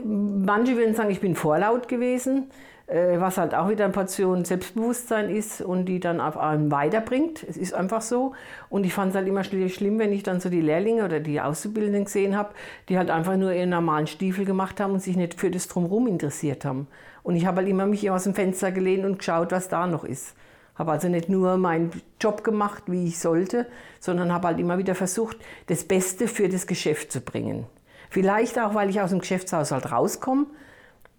manche 0.04 0.76
würden 0.76 0.94
sagen, 0.94 1.10
ich 1.10 1.20
bin 1.20 1.36
vorlaut 1.36 1.88
gewesen. 1.88 2.50
Äh, 2.86 3.18
was 3.18 3.38
halt 3.38 3.54
auch 3.54 3.70
wieder 3.70 3.84
eine 3.84 3.94
Portion 3.94 4.44
Selbstbewusstsein 4.44 5.30
ist 5.30 5.62
und 5.62 5.86
die 5.86 6.00
dann 6.00 6.20
auf 6.20 6.36
einen 6.36 6.70
weiterbringt. 6.70 7.42
Es 7.42 7.56
ist 7.56 7.72
einfach 7.72 8.02
so. 8.02 8.34
Und 8.68 8.84
ich 8.84 8.92
fand 8.92 9.10
es 9.10 9.16
halt 9.16 9.26
immer 9.26 9.42
schlimm, 9.42 9.98
wenn 9.98 10.12
ich 10.12 10.22
dann 10.22 10.40
so 10.40 10.50
die 10.50 10.60
Lehrlinge 10.60 11.04
oder 11.04 11.20
die 11.20 11.40
Auszubildenden 11.40 12.04
gesehen 12.04 12.36
habe, 12.36 12.50
die 12.90 12.98
halt 12.98 13.10
einfach 13.10 13.36
nur 13.36 13.52
ihren 13.52 13.70
normalen 13.70 14.06
Stiefel 14.06 14.44
gemacht 14.44 14.80
haben 14.80 14.92
und 14.92 15.00
sich 15.00 15.16
nicht 15.16 15.40
für 15.40 15.50
das 15.50 15.66
Drumherum 15.68 16.06
interessiert 16.06 16.66
haben. 16.66 16.86
Und 17.22 17.36
ich 17.36 17.46
habe 17.46 17.58
halt 17.58 17.68
immer 17.68 17.86
mich 17.86 18.10
aus 18.10 18.24
dem 18.24 18.34
Fenster 18.34 18.70
gelehnt 18.70 19.06
und 19.06 19.18
geschaut, 19.18 19.50
was 19.50 19.68
da 19.68 19.86
noch 19.86 20.04
ist. 20.04 20.34
Habe 20.74 20.92
also 20.92 21.08
nicht 21.08 21.30
nur 21.30 21.56
meinen 21.56 21.90
Job 22.20 22.44
gemacht, 22.44 22.82
wie 22.86 23.06
ich 23.06 23.18
sollte, 23.18 23.66
sondern 23.98 24.30
habe 24.30 24.48
halt 24.48 24.58
immer 24.58 24.76
wieder 24.76 24.94
versucht, 24.94 25.38
das 25.68 25.84
Beste 25.84 26.28
für 26.28 26.50
das 26.50 26.66
Geschäft 26.66 27.12
zu 27.12 27.22
bringen. 27.22 27.64
Vielleicht 28.10 28.58
auch, 28.58 28.74
weil 28.74 28.90
ich 28.90 29.00
aus 29.00 29.10
dem 29.10 29.20
Geschäftshaushalt 29.20 29.90
rauskomme 29.90 30.46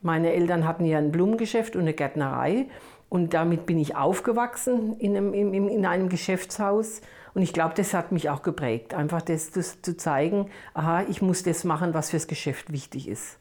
meine 0.06 0.32
Eltern 0.34 0.68
hatten 0.68 0.86
ja 0.86 1.00
ein 1.00 1.12
Blumengeschäft 1.12 1.76
und 1.76 1.82
eine 1.82 1.94
Gärtnerei 1.94 2.68
und 3.10 3.34
damit 3.34 3.66
bin 3.66 3.80
ich 3.80 3.96
aufgewachsen 3.96 4.98
in 5.00 5.18
einem, 5.18 5.34
in, 5.34 5.68
in 5.68 5.86
einem 5.86 6.10
Geschäftshaus. 6.10 7.02
Und 7.34 7.42
ich 7.42 7.54
glaube, 7.54 7.74
das 7.76 7.94
hat 7.94 8.12
mich 8.12 8.30
auch 8.30 8.44
geprägt, 8.44 8.94
einfach 8.94 9.22
das, 9.22 9.52
das 9.52 9.82
zu 9.82 9.98
zeigen, 9.98 10.50
aha, 10.74 11.04
ich 11.10 11.22
muss 11.22 11.44
das 11.44 11.64
machen, 11.64 11.94
was 11.94 12.12
fürs 12.12 12.28
Geschäft 12.28 12.72
wichtig 12.72 13.08
ist. 13.08 13.40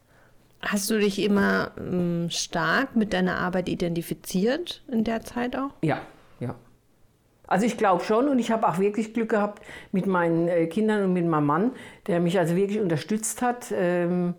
Hast 0.62 0.90
du 0.90 0.98
dich 0.98 1.22
immer 1.22 1.72
ähm, 1.78 2.28
stark 2.30 2.96
mit 2.96 3.12
deiner 3.12 3.36
Arbeit 3.36 3.68
identifiziert 3.68 4.82
in 4.90 5.04
der 5.04 5.22
Zeit 5.22 5.56
auch? 5.56 5.70
Ja, 5.82 6.00
ja. 6.40 6.54
Also 7.46 7.66
ich 7.66 7.76
glaube 7.76 8.02
schon 8.02 8.28
und 8.28 8.38
ich 8.38 8.50
habe 8.50 8.66
auch 8.66 8.78
wirklich 8.78 9.12
Glück 9.12 9.28
gehabt 9.28 9.62
mit 9.92 10.06
meinen 10.06 10.48
äh, 10.48 10.66
Kindern 10.66 11.04
und 11.04 11.12
mit 11.12 11.26
meinem 11.26 11.46
Mann, 11.46 11.72
der 12.06 12.20
mich 12.20 12.38
also 12.38 12.56
wirklich 12.56 12.80
unterstützt 12.80 13.42
hat. 13.42 13.72
Ähm, 13.76 14.34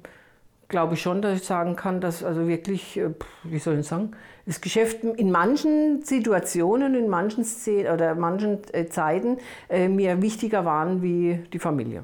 glaube 0.68 0.96
ich 0.96 1.02
schon, 1.02 1.22
dass 1.22 1.40
ich 1.40 1.46
sagen 1.46 1.76
kann, 1.76 2.02
dass 2.02 2.24
also 2.24 2.48
wirklich, 2.48 2.98
äh, 2.98 3.12
wie 3.44 3.60
soll 3.60 3.80
ich 3.80 3.88
sagen, 3.88 4.12
das 4.46 4.62
Geschäft 4.62 5.04
in 5.04 5.32
manchen 5.32 6.04
Situationen, 6.04 6.96
in 6.96 7.10
manchen 7.10 7.44
Szenen 7.44 7.92
oder 7.92 8.16
manchen 8.16 8.60
äh, 8.74 8.86
Zeiten 8.88 9.38
äh, 9.70 9.88
mir 9.88 10.22
wichtiger 10.22 10.66
waren 10.66 11.02
wie 11.02 11.44
die 11.52 11.60
Familie. 11.60 12.04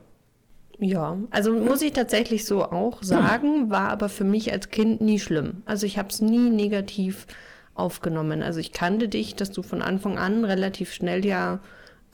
Ja, 0.80 1.18
also 1.30 1.54
muss 1.54 1.84
ich 1.84 1.94
tatsächlich 1.94 2.46
so 2.46 2.64
auch 2.64 3.04
sagen, 3.04 3.70
war 3.70 3.90
aber 3.90 4.10
für 4.10 4.24
mich 4.24 4.52
als 4.52 4.70
Kind 4.70 5.00
nie 5.00 5.20
schlimm. 5.20 5.62
Also 5.66 5.86
ich 5.86 6.00
habe 6.00 6.10
es 6.10 6.22
nie 6.22 6.50
negativ 6.50 7.28
aufgenommen. 7.76 8.42
Also 8.42 8.60
ich 8.60 8.72
kannte 8.72 9.08
dich, 9.08 9.36
dass 9.36 9.52
du 9.52 9.62
von 9.62 9.84
Anfang 9.84 10.18
an 10.18 10.44
relativ 10.44 10.92
schnell 10.92 11.24
ja 11.24 11.60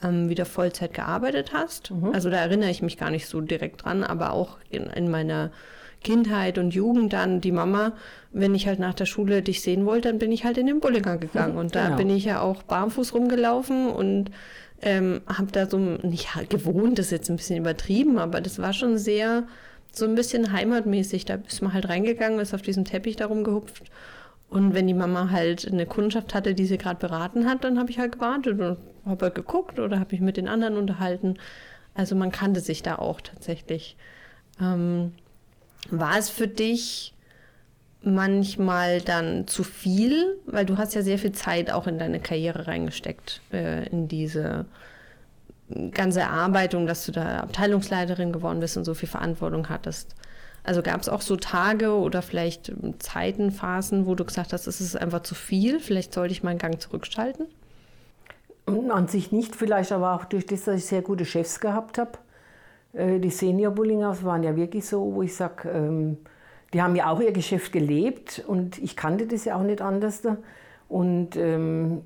ähm, 0.02 0.28
wieder 0.28 0.44
Vollzeit 0.44 0.92
gearbeitet 0.92 1.52
hast. 1.54 1.92
Mhm. 1.92 2.12
Also 2.12 2.28
da 2.28 2.36
erinnere 2.36 2.68
ich 2.68 2.82
mich 2.82 2.98
gar 2.98 3.10
nicht 3.10 3.26
so 3.26 3.40
direkt 3.40 3.84
dran, 3.84 4.04
aber 4.04 4.32
auch 4.32 4.58
in, 4.68 4.84
in 4.84 5.10
meiner 5.10 5.50
Kindheit 6.02 6.58
und 6.58 6.74
Jugend 6.74 7.12
dann 7.12 7.40
die 7.40 7.52
Mama, 7.52 7.92
wenn 8.32 8.54
ich 8.54 8.66
halt 8.66 8.78
nach 8.78 8.94
der 8.94 9.06
Schule 9.06 9.42
dich 9.42 9.62
sehen 9.62 9.86
wollte, 9.86 10.08
dann 10.08 10.18
bin 10.18 10.32
ich 10.32 10.44
halt 10.44 10.58
in 10.58 10.66
den 10.66 10.80
Bullinger 10.80 11.16
gegangen. 11.16 11.56
Und 11.56 11.74
da 11.74 11.86
genau. 11.86 11.96
bin 11.96 12.10
ich 12.10 12.24
ja 12.24 12.40
auch 12.40 12.62
barfuß 12.62 13.14
rumgelaufen 13.14 13.88
und 13.88 14.30
ähm, 14.80 15.22
habe 15.26 15.50
da 15.50 15.68
so, 15.68 15.78
nicht 15.78 16.28
gewohnt, 16.48 16.98
das 16.98 17.06
ist 17.06 17.12
jetzt 17.12 17.30
ein 17.30 17.36
bisschen 17.36 17.56
übertrieben, 17.56 18.18
aber 18.18 18.40
das 18.40 18.60
war 18.60 18.72
schon 18.72 18.96
sehr, 18.96 19.44
so 19.90 20.04
ein 20.04 20.14
bisschen 20.14 20.52
heimatmäßig. 20.52 21.24
Da 21.24 21.38
ist 21.46 21.62
man 21.62 21.72
halt 21.72 21.88
reingegangen, 21.88 22.38
ist 22.38 22.54
auf 22.54 22.62
diesem 22.62 22.84
Teppich 22.84 23.16
darum 23.16 23.44
gehupft. 23.44 23.82
Und 24.50 24.74
wenn 24.74 24.86
die 24.86 24.94
Mama 24.94 25.30
halt 25.30 25.70
eine 25.70 25.84
Kundschaft 25.84 26.34
hatte, 26.34 26.54
die 26.54 26.64
sie 26.64 26.78
gerade 26.78 26.98
beraten 26.98 27.46
hat, 27.46 27.64
dann 27.64 27.78
habe 27.78 27.90
ich 27.90 27.98
halt 27.98 28.12
gewartet 28.12 28.60
und 28.60 28.78
habe 29.04 29.26
halt 29.26 29.34
geguckt 29.34 29.78
oder 29.78 29.98
habe 29.98 30.12
mich 30.12 30.20
mit 30.20 30.36
den 30.36 30.48
anderen 30.48 30.76
unterhalten. 30.76 31.36
Also 31.94 32.14
man 32.14 32.30
kannte 32.30 32.60
sich 32.60 32.82
da 32.82 32.96
auch 32.96 33.20
tatsächlich. 33.20 33.96
Ähm, 34.60 35.12
war 35.90 36.18
es 36.18 36.30
für 36.30 36.48
dich 36.48 37.14
manchmal 38.02 39.00
dann 39.00 39.46
zu 39.46 39.64
viel? 39.64 40.38
Weil 40.46 40.66
du 40.66 40.78
hast 40.78 40.94
ja 40.94 41.02
sehr 41.02 41.18
viel 41.18 41.32
Zeit 41.32 41.70
auch 41.70 41.86
in 41.86 41.98
deine 41.98 42.20
Karriere 42.20 42.66
reingesteckt, 42.66 43.40
äh, 43.52 43.88
in 43.88 44.08
diese 44.08 44.66
ganze 45.92 46.20
Erarbeitung, 46.20 46.86
dass 46.86 47.04
du 47.04 47.12
da 47.12 47.40
Abteilungsleiterin 47.40 48.32
geworden 48.32 48.60
bist 48.60 48.76
und 48.76 48.84
so 48.84 48.94
viel 48.94 49.08
Verantwortung 49.08 49.68
hattest. 49.68 50.14
Also 50.64 50.82
gab 50.82 51.00
es 51.00 51.08
auch 51.08 51.20
so 51.20 51.36
Tage 51.36 51.92
oder 51.92 52.22
vielleicht 52.22 52.72
Zeiten, 52.98 53.50
Phasen, 53.50 54.06
wo 54.06 54.14
du 54.14 54.24
gesagt 54.24 54.52
hast, 54.52 54.66
es 54.66 54.80
ist 54.80 54.96
einfach 54.96 55.22
zu 55.22 55.34
viel, 55.34 55.80
vielleicht 55.80 56.12
sollte 56.12 56.32
ich 56.32 56.42
meinen 56.42 56.58
Gang 56.58 56.80
zurückschalten? 56.80 57.46
An 58.66 59.08
sich 59.08 59.32
nicht, 59.32 59.56
vielleicht 59.56 59.92
aber 59.92 60.14
auch 60.14 60.26
durch 60.26 60.44
das, 60.44 60.64
dass 60.64 60.76
ich 60.76 60.86
sehr 60.86 61.00
gute 61.02 61.24
Chefs 61.24 61.60
gehabt 61.60 61.96
habe 61.96 62.18
die 62.98 63.30
Senior 63.30 63.72
Bullingers 63.72 64.24
waren 64.24 64.42
ja 64.42 64.56
wirklich 64.56 64.86
so, 64.86 65.14
wo 65.14 65.22
ich 65.22 65.34
sage, 65.34 65.68
ähm, 65.68 66.18
die 66.72 66.82
haben 66.82 66.96
ja 66.96 67.10
auch 67.10 67.20
ihr 67.20 67.32
Geschäft 67.32 67.72
gelebt 67.72 68.44
und 68.46 68.78
ich 68.78 68.96
kannte 68.96 69.26
das 69.26 69.44
ja 69.44 69.56
auch 69.56 69.62
nicht 69.62 69.80
anders. 69.80 70.22
Und 70.88 71.36
ähm, 71.36 72.02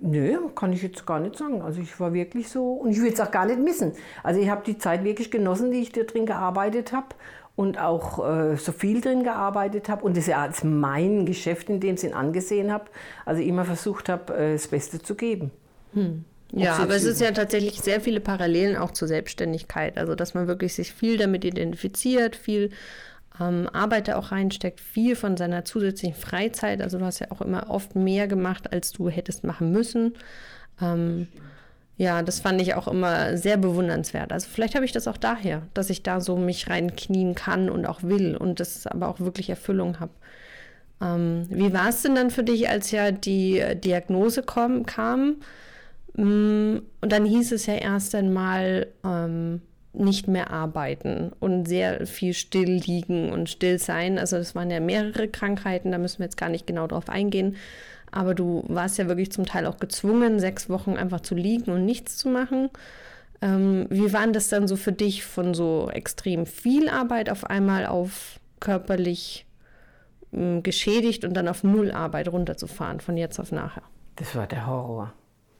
nö, 0.00 0.38
kann 0.54 0.72
ich 0.72 0.82
jetzt 0.82 1.06
gar 1.06 1.20
nicht 1.20 1.36
sagen. 1.36 1.62
Also 1.62 1.80
ich 1.80 1.98
war 2.00 2.12
wirklich 2.12 2.48
so 2.48 2.72
und 2.72 2.90
ich 2.90 2.98
würde 2.98 3.14
es 3.14 3.20
auch 3.20 3.30
gar 3.30 3.46
nicht 3.46 3.58
missen. 3.58 3.92
Also 4.22 4.40
ich 4.40 4.48
habe 4.48 4.62
die 4.64 4.78
Zeit 4.78 5.04
wirklich 5.04 5.30
genossen, 5.30 5.70
die 5.70 5.80
ich 5.80 5.92
da 5.92 6.02
drin 6.02 6.26
gearbeitet 6.26 6.92
habe 6.92 7.08
und 7.54 7.78
auch 7.78 8.26
äh, 8.26 8.56
so 8.56 8.72
viel 8.72 9.00
drin 9.00 9.24
gearbeitet 9.24 9.88
habe 9.88 10.04
und 10.04 10.16
das 10.16 10.26
ja 10.26 10.40
als 10.40 10.64
mein 10.64 11.26
Geschäft 11.26 11.68
in 11.68 11.80
dem 11.80 11.96
Sinn 11.96 12.14
angesehen 12.14 12.72
habe. 12.72 12.84
Also 13.26 13.42
immer 13.42 13.64
versucht 13.64 14.08
habe, 14.08 14.34
äh, 14.34 14.52
das 14.54 14.68
Beste 14.68 15.00
zu 15.00 15.14
geben. 15.14 15.50
Hm. 15.92 16.24
Ja, 16.52 16.76
aber 16.76 16.94
es 16.94 17.04
ist 17.04 17.20
ja 17.20 17.30
tatsächlich 17.30 17.80
sehr 17.80 18.00
viele 18.00 18.20
Parallelen 18.20 18.76
auch 18.76 18.90
zur 18.90 19.08
Selbstständigkeit. 19.08 19.96
Also, 19.96 20.14
dass 20.14 20.34
man 20.34 20.46
wirklich 20.46 20.74
sich 20.74 20.92
viel 20.92 21.16
damit 21.16 21.44
identifiziert, 21.44 22.36
viel 22.36 22.70
ähm, 23.40 23.68
Arbeit 23.72 24.08
da 24.08 24.16
auch 24.16 24.32
reinsteckt, 24.32 24.80
viel 24.80 25.16
von 25.16 25.36
seiner 25.38 25.64
zusätzlichen 25.64 26.14
Freizeit. 26.14 26.82
Also, 26.82 26.98
du 26.98 27.04
hast 27.06 27.20
ja 27.20 27.30
auch 27.30 27.40
immer 27.40 27.70
oft 27.70 27.96
mehr 27.96 28.26
gemacht, 28.28 28.72
als 28.72 28.92
du 28.92 29.08
hättest 29.08 29.44
machen 29.44 29.72
müssen. 29.72 30.14
Ähm, 30.80 31.28
ja, 31.96 32.22
das 32.22 32.40
fand 32.40 32.60
ich 32.60 32.74
auch 32.74 32.88
immer 32.88 33.36
sehr 33.38 33.56
bewundernswert. 33.56 34.30
Also, 34.30 34.48
vielleicht 34.52 34.74
habe 34.74 34.84
ich 34.84 34.92
das 34.92 35.08
auch 35.08 35.16
daher, 35.16 35.62
dass 35.72 35.88
ich 35.88 36.02
da 36.02 36.20
so 36.20 36.36
mich 36.36 36.68
reinknien 36.68 37.34
kann 37.34 37.70
und 37.70 37.86
auch 37.86 38.02
will 38.02 38.36
und 38.36 38.60
das 38.60 38.86
aber 38.86 39.08
auch 39.08 39.20
wirklich 39.20 39.48
Erfüllung 39.48 40.00
habe. 40.00 40.12
Ähm, 41.00 41.46
wie 41.48 41.72
war 41.72 41.88
es 41.88 42.02
denn 42.02 42.14
dann 42.14 42.30
für 42.30 42.44
dich, 42.44 42.68
als 42.68 42.90
ja 42.90 43.10
die 43.10 43.62
Diagnose 43.82 44.42
kom 44.42 44.84
kam? 44.84 45.36
Mm, 46.14 46.78
und 47.00 47.12
dann 47.12 47.24
hieß 47.24 47.52
es 47.52 47.66
ja 47.66 47.74
erst 47.74 48.14
einmal 48.14 48.88
ähm, 49.04 49.62
nicht 49.92 50.28
mehr 50.28 50.50
arbeiten 50.50 51.32
und 51.38 51.66
sehr 51.66 52.06
viel 52.06 52.34
still 52.34 52.70
liegen 52.70 53.30
und 53.30 53.50
still 53.50 53.78
sein. 53.78 54.18
Also 54.18 54.36
das 54.36 54.54
waren 54.54 54.70
ja 54.70 54.80
mehrere 54.80 55.28
Krankheiten, 55.28 55.92
da 55.92 55.98
müssen 55.98 56.20
wir 56.20 56.26
jetzt 56.26 56.36
gar 56.36 56.48
nicht 56.48 56.66
genau 56.66 56.86
drauf 56.86 57.08
eingehen. 57.08 57.56
Aber 58.10 58.34
du 58.34 58.64
warst 58.68 58.98
ja 58.98 59.08
wirklich 59.08 59.32
zum 59.32 59.46
Teil 59.46 59.66
auch 59.66 59.78
gezwungen, 59.78 60.38
sechs 60.38 60.68
Wochen 60.68 60.96
einfach 60.96 61.20
zu 61.20 61.34
liegen 61.34 61.70
und 61.70 61.84
nichts 61.84 62.18
zu 62.18 62.28
machen. 62.28 62.68
Ähm, 63.40 63.86
wie 63.90 64.12
war 64.12 64.26
das 64.28 64.48
dann 64.48 64.68
so 64.68 64.76
für 64.76 64.92
dich 64.92 65.24
von 65.24 65.54
so 65.54 65.90
extrem 65.90 66.46
viel 66.46 66.88
Arbeit 66.88 67.30
auf 67.30 67.44
einmal 67.44 67.86
auf 67.86 68.38
körperlich 68.60 69.46
äh, 70.32 70.60
geschädigt 70.60 71.24
und 71.24 71.34
dann 71.34 71.48
auf 71.48 71.64
Null 71.64 71.90
Arbeit 71.90 72.28
runterzufahren 72.28 73.00
von 73.00 73.16
jetzt 73.16 73.40
auf 73.40 73.50
nachher? 73.50 73.82
Das 74.16 74.36
war 74.36 74.46
der 74.46 74.66
Horror. 74.66 75.12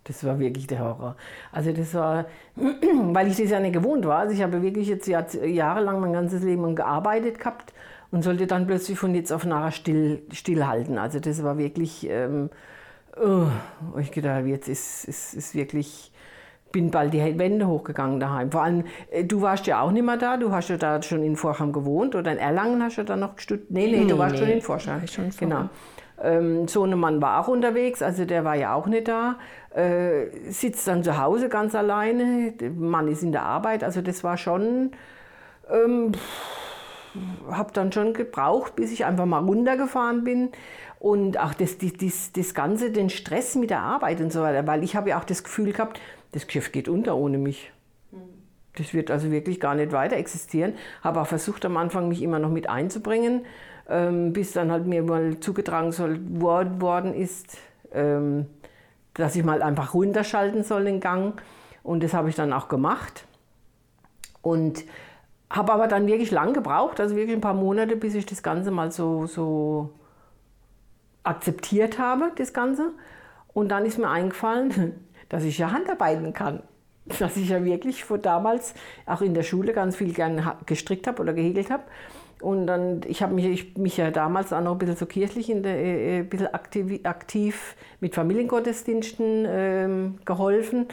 Das 0.05 0.25
war 0.25 0.39
wirklich 0.39 0.67
der 0.67 0.81
Horror. 0.81 1.17
Also 1.53 1.73
das 1.73 1.95
war, 1.95 2.27
weil 2.57 3.29
ich 3.29 3.37
das 3.37 3.51
ja 3.51 3.61
nicht 3.61 3.75
gewohnt 3.75 4.05
war. 4.05 4.19
Also 4.19 4.35
ich 4.35 4.43
habe 4.43 4.63
wirklich 4.63 4.89
jetzt 4.89 5.07
jahrelang 5.07 6.01
mein 6.01 6.13
ganzes 6.13 6.43
Leben 6.43 6.75
gearbeitet 6.75 7.39
gehabt 7.39 7.73
und 8.11 8.23
sollte 8.23 8.47
dann 8.47 8.67
plötzlich 8.67 8.99
von 8.99 9.15
jetzt 9.15 9.33
auf 9.33 9.45
nachher 9.45 9.71
still, 9.71 10.23
stillhalten. 10.33 10.99
Also 10.99 11.21
das 11.21 11.43
war 11.43 11.57
wirklich, 11.57 12.09
ähm, 12.09 12.51
oh, 13.17 13.47
ich 13.99 14.11
gedacht, 14.11 14.45
jetzt 14.47 14.69
ist, 14.69 15.05
ist, 15.05 15.35
ist 15.35 15.55
wirklich, 15.55 16.13
bin 16.73 16.91
bald 16.91 17.15
die 17.15 17.39
Wände 17.39 17.67
hochgegangen 17.69 18.19
daheim. 18.19 18.51
Vor 18.51 18.63
allem, 18.63 18.85
äh, 19.11 19.25
du 19.25 19.41
warst 19.41 19.67
ja 19.67 19.81
auch 19.81 19.93
nicht 19.93 20.05
mehr 20.05 20.17
da, 20.17 20.37
du 20.37 20.51
hast 20.51 20.69
ja 20.69 20.77
da 20.77 21.01
schon 21.01 21.23
in 21.23 21.37
Vorham 21.37 21.73
gewohnt 21.73 22.15
oder 22.15 22.33
in 22.33 22.39
Erlangen 22.39 22.83
hast 22.83 22.99
du 22.99 23.05
da 23.05 23.17
noch 23.17 23.37
gestudiert. 23.37 23.71
Nee, 23.71 23.87
nee, 23.87 24.07
du 24.07 24.19
warst 24.19 24.35
nee, 24.35 24.41
schon 24.41 24.51
in 24.51 24.63
Vorham. 24.63 25.07
Schon 25.07 25.31
genau. 25.39 25.69
Ähm, 26.21 26.69
Sohnemann 26.69 27.23
war 27.23 27.41
auch 27.41 27.49
unterwegs, 27.49 28.03
also 28.03 28.25
der 28.25 28.45
war 28.45 28.55
ja 28.55 28.75
auch 28.75 28.87
nicht 28.87 29.09
da. 29.09 29.39
Äh, 29.75 30.51
sitzt 30.51 30.87
dann 30.89 31.03
zu 31.03 31.21
Hause 31.21 31.49
ganz 31.49 31.75
alleine. 31.75 32.53
Der 32.53 32.71
Mann 32.71 33.09
ist 33.09 33.23
in 33.23 33.33
der 33.33 33.43
Arbeit, 33.43 33.85
also 33.85 34.03
das 34.03 34.23
war 34.23 34.37
schon. 34.37 34.93
Ähm, 35.71 36.13
habe 37.51 37.73
dann 37.73 37.93
schon 37.93 38.15
gebraucht, 38.15 38.75
bis 38.75 38.91
ich 38.91 39.05
einfach 39.05 39.27
mal 39.27 39.45
runtergefahren 39.45 40.25
bin. 40.25 40.51
Und 40.99 41.39
auch 41.39 41.53
das, 41.53 41.77
das, 41.79 42.33
das 42.33 42.55
Ganze, 42.55 42.91
den 42.91 43.11
Stress 43.11 43.55
mit 43.55 43.71
der 43.71 43.81
Arbeit 43.81 44.21
und 44.21 44.33
so 44.33 44.41
weiter, 44.41 44.67
weil 44.67 44.85
ich 44.85 44.95
habe 44.95 45.11
ja 45.11 45.19
auch 45.19 45.25
das 45.25 45.43
Gefühl 45.43 45.73
gehabt, 45.73 46.01
das 46.31 46.47
Geschäft 46.47 46.73
geht 46.73 46.89
unter 46.89 47.17
ohne 47.17 47.39
mich. 47.39 47.73
Das 48.77 48.95
wird 48.95 49.11
also 49.11 49.31
wirklich 49.31 49.61
gar 49.61 49.75
nicht 49.75 49.93
weiter 49.93 50.17
existieren. 50.17 50.75
Habe 51.03 51.21
auch 51.21 51.27
versucht 51.27 51.65
am 51.65 51.77
Anfang, 51.77 52.09
mich 52.09 52.23
immer 52.23 52.39
noch 52.39 52.51
mit 52.51 52.71
einzubringen, 52.71 53.45
bis 54.33 54.53
dann 54.53 54.71
halt 54.71 54.87
mir 54.87 55.03
mal 55.03 55.39
zugetragen 55.41 55.93
soll, 55.93 56.19
worden 56.41 57.15
ist, 57.15 57.59
ähm, 57.93 58.47
dass 59.15 59.37
ich 59.37 59.45
mal 59.45 59.63
einfach 59.63 59.95
runterschalten 59.95 60.65
soll 60.65 60.85
den 60.85 61.01
Gang. 61.01 61.41
Und 61.83 62.03
das 62.03 62.15
habe 62.15 62.29
ich 62.29 62.35
dann 62.35 62.53
auch 62.53 62.69
gemacht. 62.69 63.27
Und 64.41 64.85
habe 65.51 65.73
aber 65.73 65.89
dann 65.89 66.07
wirklich 66.07 66.31
lang 66.31 66.55
gebraucht, 66.55 66.99
also 67.01 67.15
wirklich 67.15 67.37
ein 67.37 67.43
paar 67.43 67.55
Monate, 67.55 67.97
bis 67.97 68.15
ich 68.15 68.25
das 68.25 68.43
Ganze 68.43 68.71
mal 68.71 68.91
so, 68.91 69.27
so 69.27 69.91
akzeptiert 71.25 71.99
habe, 71.99 72.33
das 72.37 72.53
Ganze. 72.55 72.93
Und 73.53 73.69
dann 73.69 73.85
ist 73.85 73.99
mir 73.99 74.09
eingefallen, 74.09 74.95
dass 75.29 75.45
ich 75.45 75.59
ja 75.59 75.71
Handarbeiten 75.71 76.33
kann. 76.33 76.63
Dass 77.19 77.37
ich 77.37 77.49
ja 77.49 77.65
wirklich 77.65 78.05
von 78.05 78.23
damals 78.23 78.75
auch 79.07 79.23
in 79.23 79.35
der 79.35 79.43
Schule 79.43 79.73
ganz 79.73 79.97
viel 79.97 80.13
gern 80.13 80.53
gestrickt 80.67 81.07
habe 81.07 81.21
oder 81.21 81.33
gehegelt 81.33 81.69
habe. 81.69 81.83
Und 82.43 82.67
dann, 82.67 83.01
ich 83.07 83.23
habe 83.23 83.35
mich, 83.35 83.47
ich, 83.47 83.77
mich 83.77 83.97
ja 83.97 84.11
damals 84.11 84.53
auch 84.53 84.61
noch 84.61 84.73
ein 84.73 84.79
bisschen 84.79 84.97
so 84.97 85.07
kirchlich, 85.07 85.49
in 85.49 85.63
der, 85.63 85.77
äh, 85.77 86.19
ein 86.19 86.29
bisschen 86.29 86.53
aktiv, 86.53 87.01
aktiv 87.05 87.77
mit 88.01 88.15
Familiengottesdiensten 88.15 89.45
äh, 89.45 89.89
geholfen. 90.25 90.87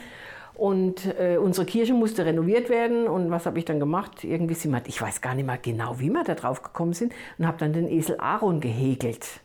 Und 0.53 1.06
äh, 1.18 1.38
unsere 1.38 1.65
Kirche 1.65 1.94
musste 1.94 2.25
renoviert 2.25 2.70
werden. 2.70 3.08
Und 3.08 3.32
was 3.32 3.46
habe 3.46 3.58
ich 3.60 3.65
dann 3.65 3.79
gemacht? 3.79 4.24
Irgendwie 4.24 4.53
sind 4.53 4.72
wir, 4.72 4.82
ich 4.86 5.01
weiß 5.01 5.22
gar 5.22 5.34
nicht 5.34 5.46
mehr 5.46 5.58
genau, 5.58 6.00
wie 6.00 6.10
wir 6.10 6.24
da 6.24 6.36
drauf 6.36 6.62
gekommen 6.62 6.94
sind, 6.94 7.13
und 7.38 7.48
habe 7.48 7.58
dann 7.58 7.74
den 7.74 7.88
Esel 7.88 8.18
Aaron 8.20 8.60
gehegelt. 8.60 9.41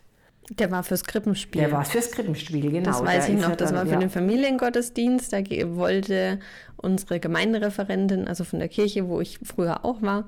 Der 0.50 0.70
war 0.70 0.82
fürs 0.82 1.04
Krippenspiel. 1.04 1.62
Der 1.62 1.72
war 1.72 1.84
fürs 1.84 2.10
Krippenspiel, 2.10 2.70
genau. 2.70 2.84
Das 2.84 3.02
weiß 3.02 3.28
ich 3.30 3.40
noch. 3.40 3.56
Das 3.56 3.70
dann, 3.70 3.78
war 3.78 3.86
für 3.86 3.92
ja. 3.92 3.98
den 3.98 4.10
Familiengottesdienst. 4.10 5.32
Da 5.32 5.38
wollte 5.76 6.38
unsere 6.76 7.18
Gemeindereferentin, 7.18 8.28
also 8.28 8.44
von 8.44 8.58
der 8.58 8.68
Kirche, 8.68 9.08
wo 9.08 9.20
ich 9.20 9.38
früher 9.42 9.84
auch 9.84 10.02
war, 10.02 10.26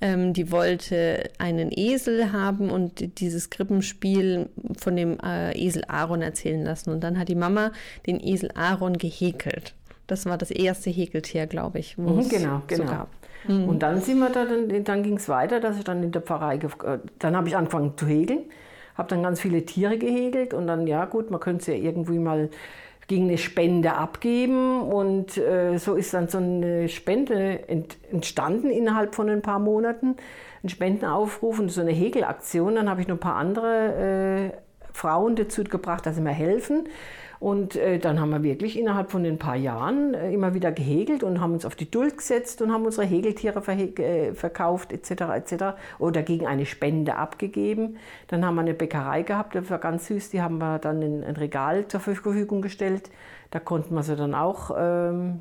ähm, 0.00 0.32
die 0.32 0.50
wollte 0.50 1.30
einen 1.38 1.70
Esel 1.70 2.32
haben 2.32 2.70
und 2.70 3.20
dieses 3.20 3.50
Krippenspiel 3.50 4.48
von 4.78 4.96
dem 4.96 5.18
äh, 5.20 5.52
Esel 5.58 5.84
Aaron 5.86 6.22
erzählen 6.22 6.64
lassen. 6.64 6.90
Und 6.90 7.00
dann 7.04 7.18
hat 7.18 7.28
die 7.28 7.34
Mama 7.34 7.72
den 8.06 8.20
Esel 8.20 8.50
Aaron 8.54 8.96
gehäkelt. 8.96 9.74
Das 10.06 10.24
war 10.24 10.38
das 10.38 10.50
erste 10.50 10.88
Häkeltier, 10.88 11.46
glaube 11.46 11.78
ich. 11.78 11.98
Mhm, 11.98 12.28
genau, 12.28 12.62
genau. 12.66 12.84
So 12.84 12.90
gab. 12.90 13.08
Mhm. 13.46 13.68
Und 13.68 13.82
dann 13.82 14.00
sind 14.00 14.18
wir 14.18 14.30
da, 14.30 14.44
dann, 14.46 14.84
dann 14.84 15.02
ging 15.02 15.16
es 15.16 15.28
weiter, 15.28 15.60
dass 15.60 15.76
ich 15.76 15.84
dann 15.84 16.02
in 16.02 16.12
der 16.12 16.22
Pfarrei, 16.22 16.56
äh, 16.56 16.98
dann 17.18 17.36
habe 17.36 17.48
ich 17.48 17.56
angefangen 17.56 17.92
zu 17.96 18.06
häkeln, 18.06 18.44
habe 18.98 19.08
dann 19.08 19.22
ganz 19.22 19.40
viele 19.40 19.64
Tiere 19.64 19.96
gehäkelt 19.96 20.52
und 20.52 20.66
dann, 20.66 20.86
ja 20.86 21.04
gut, 21.04 21.30
man 21.30 21.40
könnte 21.40 21.60
es 21.62 21.66
ja 21.68 21.74
irgendwie 21.74 22.18
mal 22.18 22.50
gegen 23.06 23.24
eine 23.24 23.38
Spende 23.38 23.94
abgeben 23.94 24.82
und 24.82 25.38
äh, 25.38 25.78
so 25.78 25.94
ist 25.94 26.12
dann 26.12 26.28
so 26.28 26.38
eine 26.38 26.88
Spende 26.90 27.66
ent, 27.68 27.96
entstanden 28.12 28.70
innerhalb 28.70 29.14
von 29.14 29.30
ein 29.30 29.40
paar 29.40 29.58
Monaten, 29.58 30.16
ein 30.62 30.68
Spendenaufruf 30.68 31.58
und 31.58 31.70
so 31.70 31.80
eine 31.80 31.92
Häkelaktion. 31.92 32.74
Dann 32.74 32.90
habe 32.90 33.00
ich 33.00 33.08
noch 33.08 33.16
ein 33.16 33.20
paar 33.20 33.36
andere 33.36 34.52
äh, 34.52 34.58
Frauen 34.92 35.36
dazu 35.36 35.64
gebracht, 35.64 36.04
dass 36.04 36.16
sie 36.16 36.20
mir 36.20 36.32
helfen. 36.32 36.88
Und 37.40 37.76
äh, 37.76 37.98
dann 37.98 38.20
haben 38.20 38.30
wir 38.30 38.42
wirklich 38.42 38.78
innerhalb 38.78 39.10
von 39.10 39.24
ein 39.24 39.38
paar 39.38 39.54
Jahren 39.54 40.14
äh, 40.14 40.32
immer 40.32 40.54
wieder 40.54 40.72
gehegelt 40.72 41.22
und 41.22 41.40
haben 41.40 41.52
uns 41.52 41.64
auf 41.64 41.76
die 41.76 41.90
Duld 41.90 42.16
gesetzt 42.16 42.60
und 42.62 42.72
haben 42.72 42.84
unsere 42.84 43.06
Hegeltiere 43.06 43.60
äh, 43.68 44.34
verkauft 44.34 44.92
etc. 44.92 45.10
etc. 45.34 45.64
oder 45.98 46.22
gegen 46.22 46.46
eine 46.46 46.66
Spende 46.66 47.14
abgegeben. 47.14 47.96
Dann 48.26 48.44
haben 48.44 48.56
wir 48.56 48.62
eine 48.62 48.74
Bäckerei 48.74 49.22
gehabt, 49.22 49.54
das 49.54 49.70
war 49.70 49.78
ganz 49.78 50.06
süß, 50.08 50.30
die 50.30 50.42
haben 50.42 50.58
wir 50.58 50.78
dann 50.78 51.00
in 51.00 51.22
ein 51.22 51.36
Regal 51.36 51.86
zur 51.86 52.00
Verfügung 52.00 52.60
gestellt. 52.60 53.10
Da 53.50 53.60
konnten 53.60 53.94
wir 53.94 54.02
sie 54.02 54.16
dann 54.16 54.34
auch 54.34 54.72
ähm, 54.76 55.40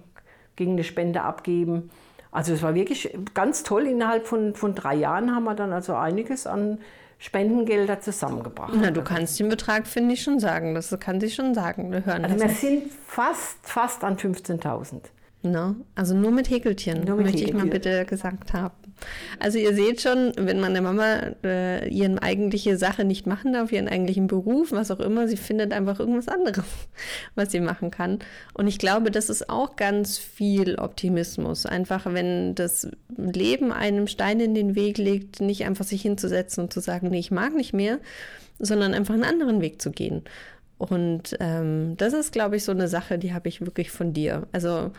gegen 0.55 0.73
eine 0.73 0.83
Spende 0.83 1.23
abgeben. 1.23 1.89
Also 2.31 2.53
es 2.53 2.61
war 2.61 2.75
wirklich 2.75 3.17
ganz 3.33 3.63
toll. 3.63 3.87
Innerhalb 3.87 4.27
von, 4.27 4.53
von 4.53 4.75
drei 4.75 4.95
Jahren 4.95 5.33
haben 5.33 5.45
wir 5.45 5.55
dann 5.55 5.73
also 5.73 5.95
einiges 5.95 6.45
an 6.45 6.77
Spendengelder 7.19 7.99
zusammengebracht. 7.99 8.73
Na, 8.75 8.91
du 8.91 9.01
kannst 9.01 9.39
den 9.39 9.49
Betrag, 9.49 9.87
finde 9.87 10.13
ich, 10.13 10.21
schon 10.21 10.39
sagen. 10.39 10.75
Das 10.75 10.95
kann 10.99 11.19
sich 11.19 11.33
schon 11.33 11.53
sagen. 11.55 11.91
Wir 11.91 12.05
hören 12.05 12.25
also 12.25 12.39
wir 12.39 12.49
sind 12.49 12.91
fast, 13.07 13.57
fast 13.63 14.03
an 14.03 14.17
15.000. 14.17 15.01
No, 15.43 15.75
also 15.95 16.15
nur 16.15 16.31
mit 16.31 16.49
Häkeltieren, 16.49 17.03
nur 17.03 17.15
mit 17.17 17.27
möchte 17.27 17.39
Häkeltieren. 17.39 17.59
ich 17.59 17.65
mal 17.65 17.71
bitte 17.71 18.05
gesagt 18.05 18.53
haben. 18.53 18.86
Also 19.39 19.57
ihr 19.57 19.73
seht 19.73 20.01
schon, 20.01 20.33
wenn 20.37 20.59
meine 20.59 20.81
Mama 20.81 21.31
äh, 21.43 21.87
ihren 21.89 22.19
eigentliche 22.19 22.77
Sache 22.77 23.05
nicht 23.05 23.27
machen 23.27 23.53
darf, 23.53 23.71
ihren 23.71 23.87
eigentlichen 23.87 24.27
Beruf, 24.27 24.71
was 24.71 24.91
auch 24.91 24.99
immer, 24.99 25.27
sie 25.27 25.37
findet 25.37 25.73
einfach 25.73 25.99
irgendwas 25.99 26.27
anderes, 26.27 26.65
was 27.35 27.51
sie 27.51 27.59
machen 27.59 27.91
kann. 27.91 28.19
Und 28.53 28.67
ich 28.67 28.79
glaube, 28.79 29.11
das 29.11 29.29
ist 29.29 29.49
auch 29.49 29.75
ganz 29.75 30.17
viel 30.17 30.75
Optimismus. 30.75 31.65
Einfach, 31.65 32.05
wenn 32.13 32.55
das 32.55 32.89
Leben 33.15 33.71
einem 33.71 34.07
Stein 34.07 34.39
in 34.39 34.55
den 34.55 34.75
Weg 34.75 34.97
legt, 34.97 35.41
nicht 35.41 35.65
einfach 35.65 35.85
sich 35.85 36.01
hinzusetzen 36.01 36.63
und 36.63 36.73
zu 36.73 36.79
sagen, 36.79 37.09
nee, 37.09 37.19
ich 37.19 37.31
mag 37.31 37.55
nicht 37.55 37.73
mehr, 37.73 37.99
sondern 38.59 38.93
einfach 38.93 39.13
einen 39.13 39.23
anderen 39.23 39.61
Weg 39.61 39.81
zu 39.81 39.91
gehen. 39.91 40.23
Und 40.77 41.35
ähm, 41.39 41.95
das 41.97 42.13
ist, 42.13 42.31
glaube 42.31 42.55
ich, 42.55 42.63
so 42.63 42.71
eine 42.71 42.87
Sache, 42.87 43.17
die 43.17 43.33
habe 43.33 43.49
ich 43.49 43.61
wirklich 43.61 43.89
von 43.91 44.13
dir. 44.13 44.47
Also 44.51 44.91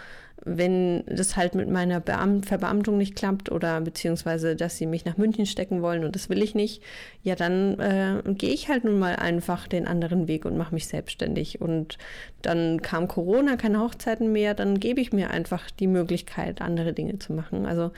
wenn 0.44 1.04
das 1.06 1.36
halt 1.36 1.54
mit 1.54 1.68
meiner 1.68 2.00
Beamt 2.00 2.46
Verbeamtung 2.46 2.96
nicht 2.96 3.16
klappt 3.16 3.50
oder 3.50 3.80
beziehungsweise, 3.80 4.56
dass 4.56 4.76
sie 4.76 4.86
mich 4.86 5.04
nach 5.04 5.16
München 5.16 5.46
stecken 5.46 5.82
wollen 5.82 6.04
und 6.04 6.14
das 6.14 6.28
will 6.28 6.42
ich 6.42 6.54
nicht, 6.54 6.82
ja, 7.22 7.34
dann 7.34 7.78
äh, 7.78 8.22
gehe 8.34 8.52
ich 8.52 8.68
halt 8.68 8.84
nun 8.84 8.98
mal 8.98 9.16
einfach 9.16 9.68
den 9.68 9.86
anderen 9.86 10.28
Weg 10.28 10.44
und 10.44 10.56
mache 10.56 10.74
mich 10.74 10.86
selbstständig. 10.86 11.60
Und 11.60 11.98
dann 12.42 12.82
kam 12.82 13.08
Corona, 13.08 13.56
keine 13.56 13.80
Hochzeiten 13.80 14.32
mehr, 14.32 14.54
dann 14.54 14.80
gebe 14.80 15.00
ich 15.00 15.12
mir 15.12 15.30
einfach 15.30 15.70
die 15.70 15.86
Möglichkeit, 15.86 16.60
andere 16.60 16.92
Dinge 16.92 17.18
zu 17.18 17.32
machen. 17.32 17.66
Also 17.66 17.92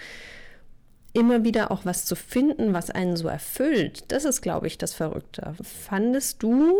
immer 1.12 1.44
wieder 1.44 1.70
auch 1.70 1.84
was 1.84 2.04
zu 2.04 2.14
finden, 2.14 2.72
was 2.72 2.90
einen 2.90 3.16
so 3.16 3.28
erfüllt, 3.28 4.04
das 4.08 4.24
ist, 4.24 4.42
glaube 4.42 4.66
ich, 4.66 4.78
das 4.78 4.94
Verrückte. 4.94 5.54
Fandest 5.62 6.42
du, 6.42 6.74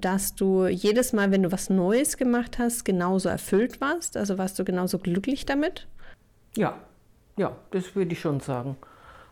dass 0.00 0.34
du 0.34 0.66
jedes 0.66 1.12
Mal, 1.12 1.30
wenn 1.30 1.42
du 1.42 1.52
was 1.52 1.70
Neues 1.70 2.16
gemacht 2.16 2.58
hast, 2.58 2.84
genauso 2.84 3.28
erfüllt 3.28 3.80
warst? 3.80 4.16
Also 4.16 4.38
warst 4.38 4.58
du 4.58 4.64
genauso 4.64 4.98
glücklich 4.98 5.46
damit? 5.46 5.86
Ja, 6.56 6.74
ja, 7.36 7.56
das 7.70 7.94
würde 7.94 8.12
ich 8.12 8.20
schon 8.20 8.40
sagen. 8.40 8.76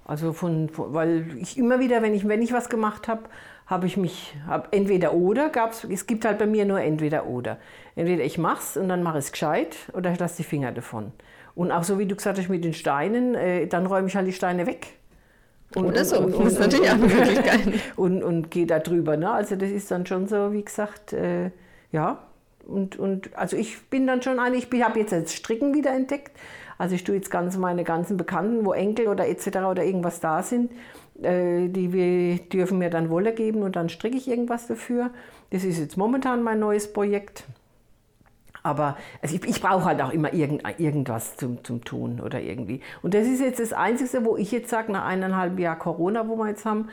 Also 0.06 0.32
von, 0.32 0.68
von, 0.68 0.92
weil 0.92 1.26
ich 1.38 1.56
immer 1.56 1.80
wieder, 1.80 2.02
wenn 2.02 2.14
ich, 2.14 2.28
wenn 2.28 2.42
ich 2.42 2.52
was 2.52 2.68
gemacht 2.68 3.08
habe, 3.08 3.22
habe 3.66 3.86
ich 3.86 3.96
mich, 3.96 4.36
hab 4.46 4.74
entweder 4.74 5.14
oder 5.14 5.48
gab's, 5.48 5.84
es 5.84 6.06
gibt 6.06 6.24
halt 6.26 6.38
bei 6.38 6.46
mir 6.46 6.66
nur 6.66 6.80
entweder 6.80 7.26
oder. 7.26 7.58
Entweder 7.96 8.24
ich 8.24 8.36
mach's 8.36 8.76
und 8.76 8.88
dann 8.88 9.02
mache 9.02 9.18
ich 9.18 9.26
es 9.26 9.32
gescheit 9.32 9.76
oder 9.94 10.12
ich 10.12 10.18
lasse 10.18 10.36
die 10.38 10.44
Finger 10.44 10.72
davon. 10.72 11.12
Und 11.54 11.70
auch 11.70 11.84
so 11.84 11.98
wie 11.98 12.06
du 12.06 12.16
gesagt 12.16 12.38
hast 12.38 12.48
mit 12.48 12.64
den 12.64 12.74
Steinen, 12.74 13.34
äh, 13.34 13.66
dann 13.66 13.86
räume 13.86 14.08
ich 14.08 14.16
halt 14.16 14.26
die 14.26 14.32
Steine 14.32 14.66
weg. 14.66 14.98
Und, 15.74 15.86
Oder 15.86 16.04
so, 16.04 16.18
und, 16.18 16.34
und, 16.34 16.46
ist 16.46 16.60
natürlich 16.60 16.88
auch 16.88 16.94
eine 16.94 17.06
Möglichkeit. 17.06 17.60
Und, 17.96 18.22
und 18.22 18.50
gehe 18.50 18.66
da 18.66 18.78
drüber. 18.78 19.16
Ne? 19.16 19.30
Also 19.30 19.56
das 19.56 19.70
ist 19.70 19.90
dann 19.90 20.06
schon 20.06 20.28
so, 20.28 20.52
wie 20.52 20.64
gesagt, 20.64 21.12
äh, 21.12 21.50
ja. 21.90 22.18
Und, 22.66 22.98
und 22.98 23.36
also 23.36 23.56
ich 23.56 23.82
bin 23.90 24.06
dann 24.06 24.22
schon 24.22 24.38
eine, 24.38 24.56
ich 24.56 24.68
habe 24.82 25.00
jetzt 25.00 25.12
das 25.12 25.34
Stricken 25.34 25.74
wieder 25.74 25.92
entdeckt. 25.92 26.32
Also 26.78 26.94
ich 26.94 27.04
tue 27.04 27.16
jetzt 27.16 27.30
ganz 27.30 27.56
meine 27.56 27.84
ganzen 27.84 28.16
Bekannten, 28.16 28.64
wo 28.64 28.72
Enkel 28.72 29.08
oder 29.08 29.28
etc. 29.28 29.58
oder 29.70 29.84
irgendwas 29.84 30.20
da 30.20 30.42
sind, 30.42 30.72
äh, 31.22 31.68
die 31.68 31.92
wir, 31.92 32.38
dürfen 32.38 32.78
mir 32.78 32.90
dann 32.90 33.10
Wolle 33.10 33.32
geben 33.32 33.62
und 33.62 33.76
dann 33.76 33.88
stricke 33.88 34.16
ich 34.16 34.28
irgendwas 34.28 34.66
dafür. 34.66 35.10
Das 35.50 35.64
ist 35.64 35.78
jetzt 35.78 35.96
momentan 35.96 36.42
mein 36.42 36.58
neues 36.58 36.92
Projekt. 36.92 37.44
Aber 38.64 38.96
also 39.20 39.36
ich, 39.36 39.44
ich 39.44 39.60
brauche 39.60 39.84
halt 39.84 40.00
auch 40.00 40.10
immer 40.10 40.32
irgend, 40.32 40.62
irgendwas 40.78 41.36
zum, 41.36 41.62
zum 41.62 41.84
Tun 41.84 42.18
oder 42.20 42.40
irgendwie. 42.40 42.80
Und 43.02 43.12
das 43.12 43.26
ist 43.26 43.40
jetzt 43.40 43.60
das 43.60 43.74
Einzige, 43.74 44.24
wo 44.24 44.38
ich 44.38 44.50
jetzt 44.50 44.70
sage, 44.70 44.90
nach 44.90 45.04
eineinhalb 45.04 45.58
Jahr 45.58 45.78
Corona, 45.78 46.26
wo 46.26 46.36
wir 46.36 46.48
jetzt 46.48 46.64
haben, 46.64 46.88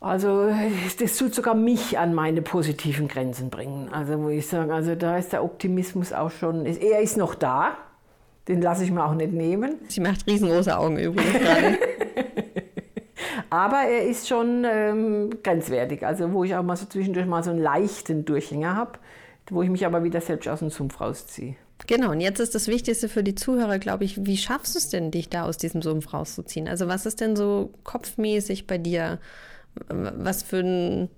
also 0.00 0.48
das 1.00 1.16
tut 1.16 1.34
sogar 1.34 1.56
mich 1.56 1.98
an 1.98 2.14
meine 2.14 2.42
positiven 2.42 3.08
Grenzen 3.08 3.50
bringen. 3.50 3.88
Also 3.92 4.22
wo 4.22 4.28
ich 4.28 4.46
sage, 4.46 4.72
also 4.72 4.94
da 4.94 5.18
ist 5.18 5.32
der 5.32 5.42
Optimismus 5.42 6.12
auch 6.12 6.30
schon, 6.30 6.64
er 6.64 7.00
ist 7.00 7.16
noch 7.16 7.34
da, 7.34 7.76
den 8.46 8.62
lasse 8.62 8.84
ich 8.84 8.92
mir 8.92 9.04
auch 9.04 9.14
nicht 9.14 9.32
nehmen. 9.32 9.74
Sie 9.88 10.00
macht 10.00 10.28
riesengroße 10.28 10.78
Augen 10.78 10.96
übrigens 10.96 11.32
gerade. 11.32 11.78
Aber 13.50 13.78
er 13.78 14.04
ist 14.04 14.28
schon 14.28 14.64
ähm, 14.64 15.30
grenzwertig, 15.42 16.06
also 16.06 16.32
wo 16.32 16.44
ich 16.44 16.54
auch 16.54 16.62
mal 16.62 16.76
so 16.76 16.86
zwischendurch 16.86 17.26
mal 17.26 17.42
so 17.42 17.50
einen 17.50 17.60
leichten 17.60 18.24
Durchhänger 18.24 18.76
habe 18.76 19.00
wo 19.50 19.62
ich 19.62 19.70
mich 19.70 19.86
aber 19.86 20.04
wieder 20.04 20.20
selbst 20.20 20.48
aus 20.48 20.60
dem 20.60 20.70
Sumpf 20.70 21.00
rausziehe. 21.00 21.56
Genau, 21.86 22.10
und 22.10 22.20
jetzt 22.20 22.40
ist 22.40 22.54
das 22.54 22.68
Wichtigste 22.68 23.08
für 23.08 23.22
die 23.22 23.34
Zuhörer, 23.34 23.78
glaube 23.78 24.04
ich, 24.04 24.26
wie 24.26 24.36
schaffst 24.36 24.74
du 24.74 24.78
es 24.78 24.90
denn, 24.90 25.10
dich 25.10 25.28
da 25.28 25.44
aus 25.44 25.56
diesem 25.56 25.80
Sumpf 25.80 26.12
rauszuziehen? 26.12 26.68
Also 26.68 26.88
was 26.88 27.06
ist 27.06 27.20
denn 27.20 27.36
so 27.36 27.72
kopfmäßig 27.84 28.66
bei 28.66 28.78
dir? 28.78 29.20
Was 29.88 30.42
für 30.42 30.58
ein, 30.58 31.08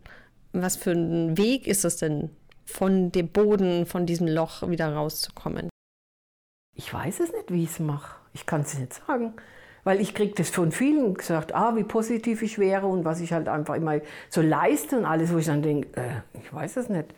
was 0.53 0.77
für 0.77 0.93
ein 0.93 1.39
Weg 1.39 1.67
ist 1.67 1.85
es 1.85 1.97
denn, 1.97 2.31
von 2.67 3.11
dem 3.11 3.29
Boden, 3.29 3.87
von 3.87 4.07
diesem 4.07 4.29
Loch 4.29 4.69
wieder 4.69 4.93
rauszukommen? 4.93 5.71
Ich 6.77 6.93
weiß 6.93 7.21
es 7.21 7.33
nicht, 7.33 7.51
wie 7.51 7.65
ich 7.65 7.71
es 7.71 7.79
mache. 7.81 8.17
Ich 8.33 8.47
kann 8.47 8.61
es 8.61 8.79
nicht 8.79 8.95
sagen. 8.95 9.35
Weil 9.83 10.01
ich 10.01 10.15
kriege 10.15 10.35
das 10.35 10.51
von 10.51 10.73
vielen 10.73 11.15
gesagt, 11.15 11.55
ah, 11.55 11.75
wie 11.75 11.85
positiv 11.85 12.43
ich 12.43 12.59
wäre 12.59 12.87
und 12.87 13.05
was 13.05 13.21
ich 13.21 13.33
halt 13.33 13.49
einfach 13.49 13.75
immer 13.75 14.01
so 14.29 14.43
leiste 14.43 14.99
und 14.99 15.07
alles, 15.07 15.33
wo 15.33 15.39
ich 15.39 15.47
dann 15.47 15.63
denke, 15.63 15.89
äh, 15.99 16.39
ich 16.39 16.53
weiß 16.53 16.77
es 16.77 16.89
nicht. 16.91 17.15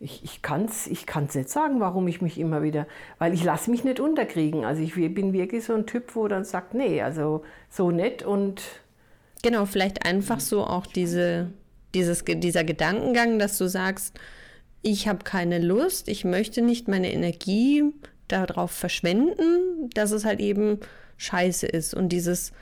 Ich, 0.00 0.22
ich 0.22 0.42
kann 0.42 0.66
es 0.66 0.86
ich 0.86 1.06
kann's 1.06 1.34
nicht 1.34 1.48
sagen, 1.48 1.80
warum 1.80 2.06
ich 2.06 2.20
mich 2.22 2.38
immer 2.38 2.62
wieder, 2.62 2.86
weil 3.18 3.34
ich 3.34 3.42
lasse 3.42 3.70
mich 3.70 3.82
nicht 3.82 3.98
unterkriegen. 3.98 4.64
Also 4.64 4.82
ich 4.82 4.94
bin 4.94 5.32
wirklich 5.32 5.64
so 5.64 5.74
ein 5.74 5.86
Typ, 5.86 6.14
wo 6.14 6.28
dann 6.28 6.44
sagt, 6.44 6.74
nee, 6.74 7.02
also 7.02 7.42
so 7.68 7.90
nett 7.90 8.22
und... 8.22 8.62
Genau, 9.42 9.66
vielleicht 9.66 10.04
einfach 10.04 10.40
so 10.40 10.64
auch 10.64 10.86
diese, 10.86 11.50
dieses, 11.94 12.24
dieser 12.24 12.64
Gedankengang, 12.64 13.38
dass 13.38 13.58
du 13.58 13.68
sagst, 13.68 14.18
ich 14.82 15.08
habe 15.08 15.24
keine 15.24 15.58
Lust, 15.58 16.08
ich 16.08 16.24
möchte 16.24 16.62
nicht 16.62 16.88
meine 16.88 17.12
Energie 17.12 17.84
darauf 18.28 18.70
verschwenden, 18.70 19.90
dass 19.94 20.12
es 20.12 20.24
halt 20.24 20.40
eben 20.40 20.78
scheiße 21.16 21.66
ist. 21.66 21.94
Und 21.94 22.10
dieses, 22.10 22.52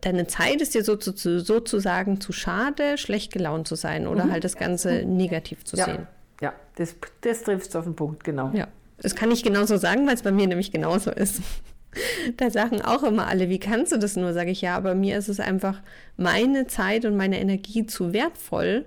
deine 0.00 0.26
Zeit 0.26 0.60
ist 0.60 0.74
dir 0.74 0.84
so 0.84 0.96
zu, 0.96 1.40
sozusagen 1.40 2.20
zu 2.20 2.32
schade, 2.32 2.98
schlecht 2.98 3.32
gelaunt 3.32 3.68
zu 3.68 3.74
sein 3.76 4.06
oder 4.06 4.26
mhm. 4.26 4.32
halt 4.32 4.44
das 4.44 4.56
Ganze 4.56 5.04
negativ 5.04 5.64
zu 5.64 5.76
ja. 5.76 5.84
sehen. 5.84 6.06
Ja, 6.40 6.52
das, 6.76 6.96
das 7.20 7.42
trifft 7.42 7.68
es 7.68 7.76
auf 7.76 7.84
den 7.84 7.94
Punkt, 7.94 8.24
genau. 8.24 8.50
Ja, 8.54 8.68
das 8.98 9.14
kann 9.14 9.30
ich 9.30 9.42
genauso 9.42 9.76
sagen, 9.76 10.06
weil 10.06 10.14
es 10.14 10.22
bei 10.22 10.32
mir 10.32 10.46
nämlich 10.46 10.72
genauso 10.72 11.10
ist. 11.10 11.40
Da 12.36 12.50
sagen 12.50 12.82
auch 12.82 13.04
immer 13.04 13.28
alle, 13.28 13.48
wie 13.48 13.60
kannst 13.60 13.92
du 13.92 13.98
das 13.98 14.16
nur? 14.16 14.32
Sage 14.32 14.50
ich 14.50 14.62
ja, 14.62 14.76
aber 14.76 14.96
mir 14.96 15.16
ist 15.16 15.28
es 15.28 15.38
einfach 15.38 15.80
meine 16.16 16.66
Zeit 16.66 17.04
und 17.04 17.16
meine 17.16 17.38
Energie 17.38 17.86
zu 17.86 18.12
wertvoll, 18.12 18.84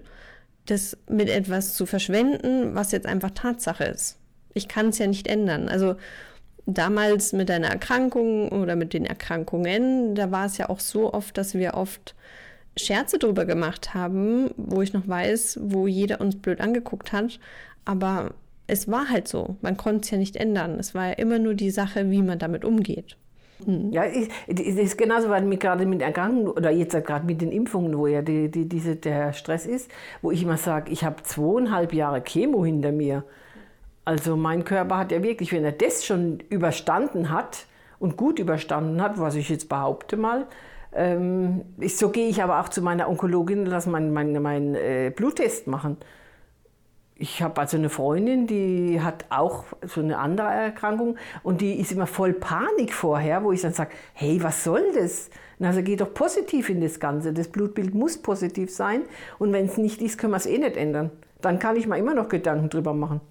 das 0.66 0.98
mit 1.10 1.30
etwas 1.30 1.74
zu 1.74 1.86
verschwenden, 1.86 2.76
was 2.76 2.92
jetzt 2.92 3.08
einfach 3.08 3.32
Tatsache 3.32 3.86
ist. 3.86 4.18
Ich 4.54 4.68
kann 4.68 4.90
es 4.90 4.98
ja 4.98 5.08
nicht 5.08 5.26
ändern. 5.28 5.70
Also 5.70 5.96
damals 6.66 7.32
mit 7.32 7.50
deiner 7.50 7.70
Erkrankung 7.70 8.50
oder 8.50 8.76
mit 8.76 8.94
den 8.94 9.06
Erkrankungen, 9.06 10.14
da 10.14 10.32
war 10.32 10.46
es 10.46 10.58
ja 10.58 10.70
auch 10.70 10.82
so 10.82 11.14
oft, 11.14 11.38
dass 11.38 11.54
wir 11.54 11.76
oft 11.76 12.14
Scherze 12.78 13.20
drüber 13.20 13.46
gemacht 13.46 13.94
haben, 13.94 14.52
wo 14.58 14.82
ich 14.82 14.94
noch 14.94 15.08
weiß, 15.08 15.60
wo 15.62 15.88
jeder 15.88 16.22
uns 16.22 16.36
blöd 16.36 16.62
angeguckt 16.62 17.12
hat. 17.12 17.40
Aber 17.86 18.32
es 18.68 18.90
war 18.90 19.10
halt 19.10 19.28
so. 19.28 19.56
Man 19.62 19.78
konnte 19.78 20.02
es 20.02 20.12
ja 20.12 20.18
nicht 20.18 20.36
ändern. 20.36 20.78
Es 20.80 20.94
war 20.94 21.08
ja 21.08 21.14
immer 21.14 21.40
nur 21.40 21.54
die 21.54 21.72
Sache, 21.72 22.10
wie 22.12 22.22
man 22.22 22.40
damit 22.40 22.66
umgeht. 22.66 23.18
Hm. 23.66 23.92
Ja, 23.92 24.04
es 24.04 24.28
ist 24.48 24.98
genauso, 24.98 25.30
weil 25.30 25.42
mir 25.44 25.58
gerade 25.58 25.86
mit 25.86 26.02
Erkrankungen 26.02 26.48
oder 26.48 26.70
jetzt 26.70 26.94
gerade 27.06 27.26
mit 27.26 27.42
den 27.42 27.52
Impfungen, 27.52 27.98
wo 27.98 28.06
ja 28.06 28.22
die, 28.22 28.50
die, 28.52 28.70
diese, 28.70 28.96
der 28.96 29.34
Stress 29.34 29.66
ist, 29.66 29.90
wo 30.22 30.32
ich 30.32 30.44
immer 30.44 30.58
sage, 30.58 30.92
ich 30.92 31.04
habe 31.04 31.24
zweieinhalb 31.24 31.94
Jahre 31.94 32.22
Chemo 32.22 32.64
hinter 32.64 32.92
mir. 32.92 33.24
Also 34.06 34.38
mein 34.38 34.64
Körper 34.64 34.98
hat 34.98 35.12
ja 35.12 35.24
wirklich, 35.24 35.52
wenn 35.52 35.66
er 35.66 35.72
das 35.72 36.06
schon 36.06 36.40
überstanden 36.50 37.32
hat 37.32 37.66
und 38.00 38.16
gut 38.16 38.40
überstanden 38.40 39.02
hat, 39.02 39.20
was 39.20 39.36
ich 39.36 39.50
jetzt 39.50 39.70
behaupte 39.70 40.18
mal, 40.18 40.46
ich, 41.80 41.98
so 41.98 42.10
gehe 42.10 42.28
ich 42.28 42.42
aber 42.42 42.60
auch 42.60 42.70
zu 42.70 42.82
meiner 42.82 43.10
Onkologin 43.10 43.60
und 43.60 43.66
lasse 43.68 43.90
meinen 43.90 44.14
mein, 44.14 44.42
mein, 44.42 44.76
äh, 44.76 45.12
Bluttest 45.16 45.68
machen. 45.68 45.98
Ich 47.20 47.42
habe 47.42 47.60
also 47.60 47.78
eine 47.78 47.90
Freundin, 47.90 48.46
die 48.46 49.02
hat 49.02 49.26
auch 49.30 49.66
so 49.84 50.02
eine 50.02 50.20
andere 50.20 50.48
Erkrankung 50.48 51.18
und 51.42 51.62
die 51.62 51.80
ist 51.80 51.92
immer 51.92 52.06
voll 52.06 52.34
Panik 52.34 52.94
vorher, 52.94 53.44
wo 53.44 53.52
ich 53.52 53.62
dann 53.62 53.74
sage, 53.74 53.92
hey, 54.14 54.42
was 54.44 54.64
soll 54.64 54.92
das? 54.94 55.32
Also 55.60 55.82
geh 55.82 55.96
doch 55.96 56.14
positiv 56.14 56.70
in 56.70 56.80
das 56.80 57.00
Ganze. 57.00 57.34
Das 57.34 57.48
Blutbild 57.48 57.96
muss 57.96 58.20
positiv 58.20 58.72
sein 58.72 59.02
und 59.40 59.52
wenn 59.52 59.66
es 59.66 59.78
nicht 59.78 60.02
ist, 60.02 60.20
können 60.20 60.34
wir 60.34 60.38
es 60.38 60.46
eh 60.46 60.60
nicht 60.60 60.78
ändern. 60.78 61.10
Dann 61.42 61.58
kann 61.58 61.76
ich 61.76 61.88
mir 61.88 61.98
immer 61.98 62.14
noch 62.14 62.30
Gedanken 62.30 62.70
drüber 62.70 62.94
machen. 62.94 63.22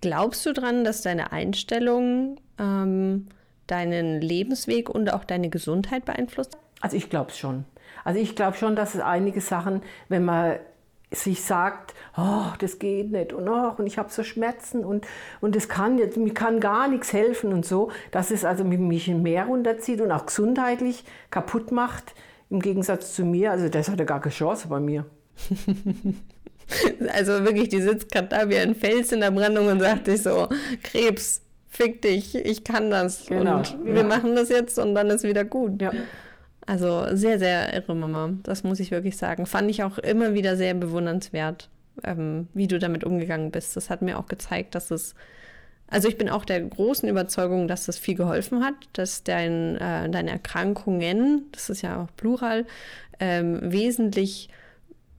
Glaubst 0.00 0.44
du 0.46 0.52
dran, 0.52 0.84
dass 0.84 1.02
deine 1.02 1.32
Einstellung 1.32 2.36
ähm, 2.58 3.28
deinen 3.66 4.20
Lebensweg 4.20 4.90
und 4.90 5.12
auch 5.12 5.24
deine 5.24 5.48
Gesundheit 5.48 6.04
beeinflusst? 6.04 6.58
Also 6.82 6.96
ich 6.96 7.08
glaube 7.08 7.30
es 7.30 7.38
schon. 7.38 7.64
Also 8.04 8.20
ich 8.20 8.36
glaube 8.36 8.56
schon, 8.56 8.76
dass 8.76 8.94
es 8.94 9.00
einige 9.00 9.40
Sachen, 9.40 9.82
wenn 10.08 10.24
man 10.24 10.58
sich 11.12 11.42
sagt, 11.42 11.94
oh, 12.16 12.46
das 12.58 12.78
geht 12.78 13.12
nicht 13.12 13.32
und, 13.32 13.48
oh, 13.48 13.74
und 13.76 13.86
ich 13.86 13.98
habe 13.98 14.10
so 14.10 14.22
Schmerzen 14.22 14.84
und, 14.84 15.06
und 15.40 15.54
das 15.54 15.68
kann 15.68 15.98
jetzt, 15.98 16.16
mir 16.16 16.32
kann 16.32 16.58
gar 16.58 16.88
nichts 16.88 17.12
helfen 17.12 17.52
und 17.52 17.66
so, 17.66 17.90
dass 18.10 18.30
es 18.30 18.44
also 18.44 18.64
mich 18.64 19.08
mehr 19.08 19.44
runterzieht 19.44 20.00
und 20.00 20.10
auch 20.10 20.26
gesundheitlich 20.26 21.04
kaputt 21.30 21.70
macht, 21.70 22.14
im 22.50 22.60
Gegensatz 22.60 23.14
zu 23.14 23.24
mir. 23.24 23.50
Also 23.50 23.68
das 23.68 23.88
hatte 23.88 24.06
gar 24.06 24.20
keine 24.20 24.34
Chance 24.34 24.68
bei 24.68 24.80
mir. 24.80 25.04
also 27.14 27.44
wirklich, 27.44 27.68
die 27.68 27.82
sitzt 27.82 28.10
gerade 28.10 28.28
da 28.28 28.48
wie 28.48 28.56
ein 28.56 28.74
Fels 28.74 29.12
in 29.12 29.20
der 29.20 29.30
Brandung 29.30 29.66
und 29.66 29.80
sagt 29.80 30.06
sich 30.06 30.22
so, 30.22 30.48
Krebs, 30.82 31.42
fick 31.68 32.02
dich, 32.02 32.34
ich 32.34 32.64
kann 32.64 32.90
das. 32.90 33.26
Genau, 33.26 33.58
und 33.58 33.70
ja. 33.84 33.94
wir 33.94 34.04
machen 34.04 34.34
das 34.34 34.48
jetzt 34.48 34.78
und 34.78 34.94
dann 34.94 35.08
ist 35.08 35.24
wieder 35.24 35.44
gut. 35.44 35.80
Ja. 35.80 35.92
Also 36.66 37.04
sehr, 37.14 37.38
sehr 37.38 37.74
irre 37.74 37.94
Mama. 37.94 38.34
Das 38.42 38.64
muss 38.64 38.80
ich 38.80 38.90
wirklich 38.90 39.16
sagen. 39.16 39.46
Fand 39.46 39.70
ich 39.70 39.82
auch 39.82 39.98
immer 39.98 40.34
wieder 40.34 40.56
sehr 40.56 40.74
bewundernswert, 40.74 41.68
ähm, 42.04 42.48
wie 42.54 42.68
du 42.68 42.78
damit 42.78 43.04
umgegangen 43.04 43.50
bist. 43.50 43.76
Das 43.76 43.90
hat 43.90 44.02
mir 44.02 44.18
auch 44.18 44.26
gezeigt, 44.26 44.74
dass 44.74 44.90
es. 44.90 45.14
Also 45.88 46.08
ich 46.08 46.16
bin 46.16 46.30
auch 46.30 46.46
der 46.46 46.60
großen 46.62 47.08
Überzeugung, 47.08 47.68
dass 47.68 47.84
das 47.84 47.98
viel 47.98 48.14
geholfen 48.14 48.64
hat, 48.64 48.74
dass 48.94 49.24
dein, 49.24 49.76
äh, 49.76 50.08
deine 50.08 50.30
Erkrankungen, 50.30 51.48
das 51.52 51.68
ist 51.68 51.82
ja 51.82 52.02
auch 52.02 52.16
Plural, 52.16 52.64
ähm, 53.20 53.60
wesentlich 53.60 54.48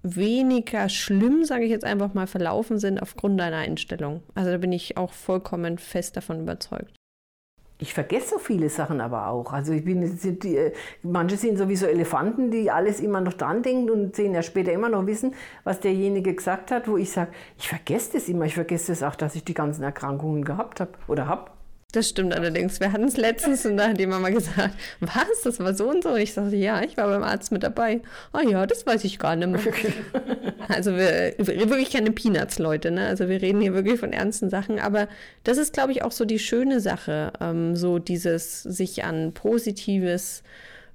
weniger 0.02 0.90
schlimm, 0.90 1.46
sage 1.46 1.66
ich 1.66 1.70
jetzt 1.70 1.86
einfach 1.86 2.14
mal, 2.16 2.26
verlaufen 2.26 2.80
sind 2.80 3.00
aufgrund 3.00 3.40
deiner 3.40 3.58
Einstellung. 3.58 4.24
Also 4.34 4.50
da 4.50 4.58
bin 4.58 4.72
ich 4.72 4.98
auch 4.98 5.14
vollkommen 5.14 5.78
fest 5.78 6.18
davon 6.18 6.42
überzeugt. 6.42 6.96
Ich 7.80 7.94
vergesse 7.94 8.36
so 8.36 8.38
viele 8.38 8.70
Sachen 8.70 9.02
aber 9.02 9.28
auch. 9.28 9.52
Also 9.52 9.74
ich 9.74 9.84
bin, 9.84 10.20
die, 10.24 10.72
manche 11.02 11.38
sind 11.38 11.58
sowieso 11.58 11.86
Elefanten, 11.86 12.52
die 12.52 12.72
alles 12.72 13.00
immer 13.00 13.20
noch 13.20 13.34
dran 13.34 13.62
denken 13.64 13.90
und 13.90 14.16
zehn 14.16 14.34
Jahre 14.34 14.44
später 14.44 14.72
immer 14.72 14.90
noch 14.90 15.06
wissen, 15.06 15.34
was 15.64 15.80
derjenige 15.80 16.34
gesagt 16.34 16.72
hat, 16.72 16.88
wo 16.88 16.98
ich 16.98 17.12
sage, 17.12 17.32
ich 17.58 17.68
vergesse 17.68 18.14
das 18.14 18.30
immer. 18.30 18.46
Ich 18.46 18.56
vergesse 18.56 18.92
das 18.92 19.04
auch, 19.04 19.16
dass 19.16 19.36
ich 19.36 19.44
die 19.44 19.54
ganzen 19.54 19.84
Erkrankungen 19.84 20.46
gehabt 20.46 20.80
habe 20.80 20.92
oder 21.08 21.28
habe. 21.28 21.52
Das 21.94 22.10
stimmt 22.10 22.34
allerdings. 22.34 22.80
Wir 22.80 22.92
hatten 22.92 23.04
es 23.04 23.18
letztens 23.18 23.68
und 23.68 23.78
da 23.78 23.90
hat 23.90 24.00
die 24.00 24.08
Mama 24.08 24.30
gesagt, 24.32 24.74
was, 25.00 25.44
das 25.44 25.60
war 25.60 25.76
so 25.76 25.92
und 25.92 26.02
so. 26.02 26.10
Und 26.10 26.22
ich 26.22 26.34
sagte, 26.34 26.56
ja, 26.56 26.82
ich 26.82 26.98
war 26.98 27.08
beim 27.08 27.22
Arzt 27.22 27.52
mit 27.52 27.62
dabei. 27.62 28.02
Ah 28.32 28.40
oh 28.44 28.50
ja, 28.50 28.66
das 28.66 28.88
weiß 28.88 29.04
ich 29.04 29.20
gar 29.20 29.36
nicht 29.36 29.48
mehr. 29.48 29.94
also 30.70 30.98
wir, 30.98 31.36
wirklich 31.38 31.92
keine 31.92 32.12
Peanuts, 32.12 32.58
Leute. 32.58 32.90
Ne? 32.90 33.06
Also 33.06 33.30
wir 33.30 33.44
reden 33.44 33.62
hier 33.62 33.76
wirklich 33.76 34.00
von 34.00 34.12
ernsten 34.12 34.50
Sachen. 34.50 34.80
Aber 34.80 35.08
das 35.44 35.60
ist, 35.60 35.74
glaube 35.74 35.92
ich, 35.92 36.04
auch 36.04 36.12
so 36.12 36.26
die 36.26 36.40
schöne 36.40 36.80
Sache. 36.80 37.32
Ähm, 37.40 37.76
so 37.76 38.00
dieses 38.00 38.64
sich 38.64 39.04
an 39.04 39.32
Positives 39.34 40.42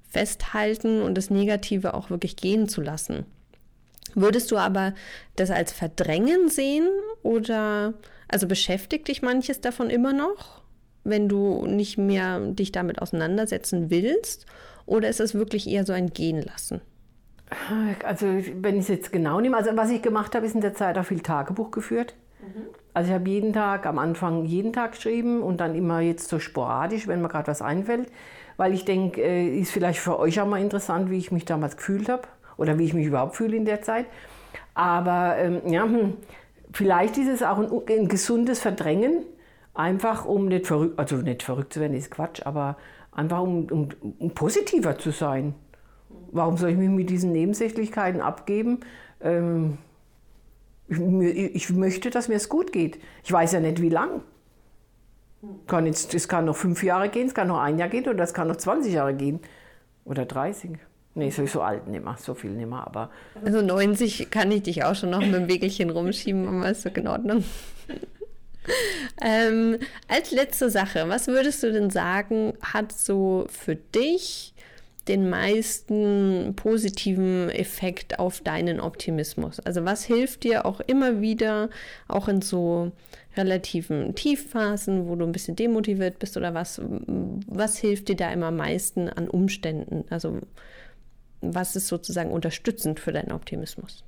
festhalten 0.09 1.01
und 1.01 1.15
das 1.15 1.29
Negative 1.29 1.93
auch 1.93 2.09
wirklich 2.09 2.35
gehen 2.35 2.67
zu 2.67 2.81
lassen. 2.81 3.25
Würdest 4.15 4.51
du 4.51 4.57
aber 4.57 4.93
das 5.37 5.49
als 5.49 5.71
Verdrängen 5.71 6.49
sehen 6.49 6.89
oder 7.23 7.93
also 8.27 8.47
beschäftigt 8.47 9.07
dich 9.07 9.21
manches 9.21 9.61
davon 9.61 9.89
immer 9.89 10.11
noch? 10.11 10.58
Wenn 11.09 11.29
du 11.29 11.65
nicht 11.65 11.97
mehr 11.97 12.39
dich 12.39 12.71
damit 12.71 13.01
auseinandersetzen 13.01 13.89
willst? 13.89 14.45
Oder 14.85 15.09
ist 15.09 15.19
es 15.19 15.35
wirklich 15.35 15.69
eher 15.69 15.85
so 15.85 15.93
ein 15.93 16.11
Gehen 16.11 16.41
lassen? 16.41 16.81
Also, 18.03 18.27
wenn 18.27 18.75
ich 18.75 18.81
es 18.81 18.87
jetzt 18.89 19.11
genau 19.11 19.39
nehme, 19.39 19.57
also 19.57 19.71
was 19.75 19.89
ich 19.89 20.01
gemacht 20.01 20.35
habe, 20.35 20.45
ist 20.45 20.55
in 20.55 20.61
der 20.61 20.73
Zeit 20.73 20.97
auch 20.97 21.05
viel 21.05 21.21
Tagebuch 21.21 21.71
geführt. 21.71 22.15
Mhm. 22.41 22.67
Also 22.93 23.09
ich 23.09 23.15
habe 23.15 23.29
jeden 23.29 23.53
Tag, 23.53 23.85
am 23.85 23.99
Anfang 23.99 24.45
jeden 24.45 24.73
Tag 24.73 24.93
geschrieben 24.93 25.41
und 25.41 25.59
dann 25.61 25.75
immer 25.75 25.99
jetzt 25.99 26.29
so 26.29 26.39
sporadisch, 26.39 27.07
wenn 27.07 27.21
mir 27.21 27.29
gerade 27.29 27.47
was 27.47 27.61
einfällt. 27.61 28.11
Weil 28.57 28.73
ich 28.73 28.83
denke, 28.83 29.21
äh, 29.21 29.57
ist 29.57 29.71
vielleicht 29.71 29.99
für 29.99 30.19
euch 30.19 30.41
auch 30.41 30.47
mal 30.47 30.61
interessant, 30.61 31.09
wie 31.09 31.17
ich 31.17 31.31
mich 31.31 31.45
damals 31.45 31.77
gefühlt 31.77 32.09
habe 32.09 32.23
oder 32.57 32.77
wie 32.77 32.85
ich 32.85 32.93
mich 32.93 33.05
überhaupt 33.05 33.35
fühle 33.35 33.55
in 33.55 33.65
der 33.65 33.81
Zeit. 33.81 34.05
Aber 34.73 35.37
ähm, 35.37 35.61
ja, 35.67 35.83
hm, 35.83 36.17
vielleicht 36.73 37.17
ist 37.17 37.29
es 37.29 37.43
auch 37.43 37.57
ein, 37.57 37.69
ein 37.87 38.07
gesundes 38.07 38.59
Verdrängen 38.59 39.23
Einfach 39.79 40.25
um 40.25 40.49
nicht 40.49 40.67
verrückt, 40.67 40.99
also 40.99 41.15
nicht 41.15 41.41
verrückt 41.41 41.71
zu 41.71 41.79
werden, 41.79 41.95
ist 41.95 42.11
Quatsch, 42.11 42.45
aber 42.45 42.75
einfach 43.13 43.39
um, 43.39 43.63
um, 43.67 43.87
um 44.19 44.31
positiver 44.31 44.97
zu 44.97 45.11
sein. 45.11 45.55
Warum 46.33 46.57
soll 46.57 46.71
ich 46.71 46.75
mich 46.75 46.89
mit 46.89 47.09
diesen 47.09 47.31
Nebensächlichkeiten 47.31 48.19
abgeben? 48.19 48.81
Ähm, 49.21 49.77
ich, 50.89 50.99
ich, 51.55 51.69
möchte, 51.69 52.09
dass 52.09 52.27
mir 52.27 52.35
es 52.35 52.49
gut 52.49 52.73
geht. 52.73 52.99
Ich 53.23 53.31
weiß 53.31 53.53
ja 53.53 53.61
nicht, 53.61 53.81
wie 53.81 53.87
lang. 53.87 54.19
Kann 55.65 55.85
jetzt, 55.85 56.13
es 56.13 56.27
kann 56.27 56.43
noch 56.43 56.57
fünf 56.57 56.83
Jahre 56.83 57.07
gehen, 57.07 57.27
es 57.27 57.33
kann 57.33 57.47
noch 57.47 57.59
ein 57.59 57.79
Jahr 57.79 57.87
gehen 57.87 58.05
oder 58.05 58.25
es 58.25 58.33
kann 58.33 58.49
noch 58.49 58.57
20 58.57 58.91
Jahre 58.91 59.13
gehen. 59.13 59.39
Oder 60.03 60.25
30. 60.25 60.71
Nee, 61.15 61.29
so 61.29 61.61
alt 61.61 61.87
nicht 61.87 62.03
mehr, 62.03 62.17
so 62.19 62.33
viel 62.33 62.51
nicht 62.51 62.69
mehr, 62.69 62.85
aber. 62.85 63.11
Also 63.45 63.61
90 63.61 64.29
kann 64.29 64.51
ich 64.51 64.63
dich 64.63 64.83
auch 64.83 64.95
schon 64.95 65.11
noch 65.11 65.21
mit 65.21 65.33
dem 65.33 65.47
Wegelchen 65.47 65.89
rumschieben, 65.89 66.49
aber 66.49 66.69
ist 66.69 66.85
doch 66.85 66.93
in 66.95 67.07
Ordnung. 67.07 67.45
ähm, 69.21 69.77
als 70.07 70.31
letzte 70.31 70.69
Sache, 70.69 71.07
was 71.07 71.27
würdest 71.27 71.63
du 71.63 71.71
denn 71.71 71.89
sagen, 71.89 72.53
hat 72.61 72.91
so 72.91 73.45
für 73.49 73.75
dich 73.75 74.53
den 75.07 75.29
meisten 75.29 76.53
positiven 76.55 77.49
Effekt 77.49 78.19
auf 78.19 78.41
deinen 78.41 78.79
Optimismus? 78.79 79.59
Also 79.59 79.85
was 79.85 80.03
hilft 80.03 80.43
dir 80.43 80.65
auch 80.65 80.79
immer 80.81 81.19
wieder, 81.21 81.69
auch 82.07 82.27
in 82.27 82.41
so 82.41 82.91
relativen 83.35 84.15
Tiefphasen, 84.15 85.07
wo 85.07 85.15
du 85.15 85.25
ein 85.25 85.31
bisschen 85.31 85.55
demotiviert 85.55 86.19
bist 86.19 86.37
oder 86.37 86.53
was, 86.53 86.79
was 87.47 87.77
hilft 87.77 88.09
dir 88.09 88.15
da 88.15 88.31
immer 88.31 88.47
am 88.47 88.57
meisten 88.57 89.09
an 89.09 89.27
Umständen? 89.27 90.05
Also 90.09 90.39
was 91.41 91.75
ist 91.75 91.87
sozusagen 91.87 92.31
unterstützend 92.31 92.99
für 92.99 93.11
deinen 93.11 93.31
Optimismus? 93.31 94.03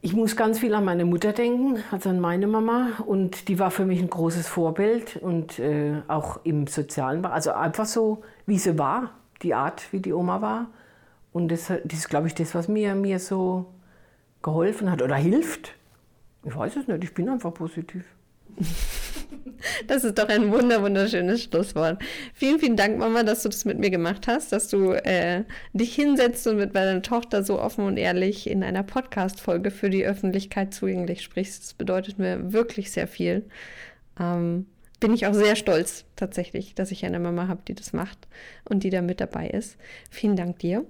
Ich 0.00 0.14
muss 0.14 0.36
ganz 0.36 0.60
viel 0.60 0.74
an 0.74 0.84
meine 0.84 1.04
Mutter 1.04 1.32
denken, 1.32 1.82
also 1.90 2.10
an 2.10 2.20
meine 2.20 2.46
Mama. 2.46 2.90
Und 3.04 3.48
die 3.48 3.58
war 3.58 3.70
für 3.70 3.84
mich 3.84 4.00
ein 4.00 4.10
großes 4.10 4.46
Vorbild 4.46 5.16
und 5.16 5.58
äh, 5.58 6.02
auch 6.06 6.40
im 6.44 6.68
sozialen. 6.68 7.24
Also 7.24 7.52
einfach 7.52 7.86
so, 7.86 8.22
wie 8.46 8.58
sie 8.58 8.78
war, 8.78 9.10
die 9.42 9.54
Art, 9.54 9.92
wie 9.92 10.00
die 10.00 10.12
Oma 10.12 10.40
war. 10.40 10.66
Und 11.32 11.48
das, 11.48 11.66
das 11.66 11.98
ist, 11.98 12.08
glaube 12.08 12.28
ich, 12.28 12.34
das, 12.34 12.54
was 12.54 12.68
mir, 12.68 12.94
mir 12.94 13.18
so 13.18 13.66
geholfen 14.40 14.90
hat 14.90 15.02
oder 15.02 15.16
hilft. 15.16 15.74
Ich 16.44 16.56
weiß 16.56 16.76
es 16.76 16.86
nicht, 16.86 17.02
ich 17.02 17.14
bin 17.14 17.28
einfach 17.28 17.52
positiv. 17.52 18.04
Das 19.86 20.04
ist 20.04 20.18
doch 20.18 20.28
ein 20.28 20.52
wunder 20.52 20.82
wunderschönes 20.82 21.42
Schlusswort. 21.44 22.00
Vielen, 22.34 22.58
vielen 22.58 22.76
Dank, 22.76 22.98
Mama, 22.98 23.22
dass 23.22 23.42
du 23.42 23.48
das 23.48 23.64
mit 23.64 23.78
mir 23.78 23.90
gemacht 23.90 24.26
hast, 24.28 24.52
dass 24.52 24.68
du 24.68 24.92
äh, 24.92 25.44
dich 25.72 25.94
hinsetzt 25.94 26.46
und 26.46 26.56
mit 26.56 26.74
meiner 26.74 27.02
Tochter 27.02 27.42
so 27.42 27.60
offen 27.60 27.84
und 27.84 27.96
ehrlich 27.96 28.48
in 28.48 28.62
einer 28.62 28.82
Podcast-Folge 28.82 29.70
für 29.70 29.90
die 29.90 30.04
Öffentlichkeit 30.04 30.74
zugänglich 30.74 31.22
sprichst. 31.22 31.62
Das 31.62 31.74
bedeutet 31.74 32.18
mir 32.18 32.52
wirklich 32.52 32.92
sehr 32.92 33.08
viel. 33.08 33.44
Ähm, 34.20 34.66
bin 35.00 35.14
ich 35.14 35.26
auch 35.26 35.34
sehr 35.34 35.56
stolz 35.56 36.04
tatsächlich, 36.16 36.74
dass 36.74 36.90
ich 36.90 37.04
eine 37.04 37.20
Mama 37.20 37.48
habe, 37.48 37.62
die 37.66 37.74
das 37.74 37.92
macht 37.92 38.26
und 38.68 38.82
die 38.82 38.90
da 38.90 39.02
mit 39.02 39.20
dabei 39.20 39.48
ist. 39.48 39.76
Vielen 40.10 40.36
Dank 40.36 40.58
dir. 40.58 40.84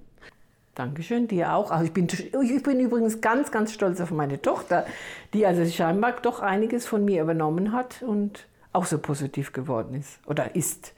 Dankeschön, 0.79 1.27
dir 1.27 1.55
auch. 1.55 1.73
Also 1.73 1.87
ich, 1.87 1.93
bin, 1.93 2.07
ich 2.07 2.63
bin 2.63 2.79
übrigens 2.79 3.21
ganz, 3.21 3.51
ganz 3.51 3.73
stolz 3.73 4.01
auf 4.01 4.13
meine 4.13 4.41
Tochter, 4.41 4.87
die 5.35 5.45
also 5.45 5.65
scheinbar 5.67 6.13
doch 6.23 6.39
einiges 6.39 6.87
von 6.87 7.05
mir 7.05 7.21
übernommen 7.21 7.73
hat 7.73 8.01
und 8.03 8.47
auch 8.73 8.85
so 8.85 8.99
positiv 8.99 9.53
geworden 9.53 9.97
ist. 9.97 10.21
Oder 10.29 10.55
ist. 10.55 10.95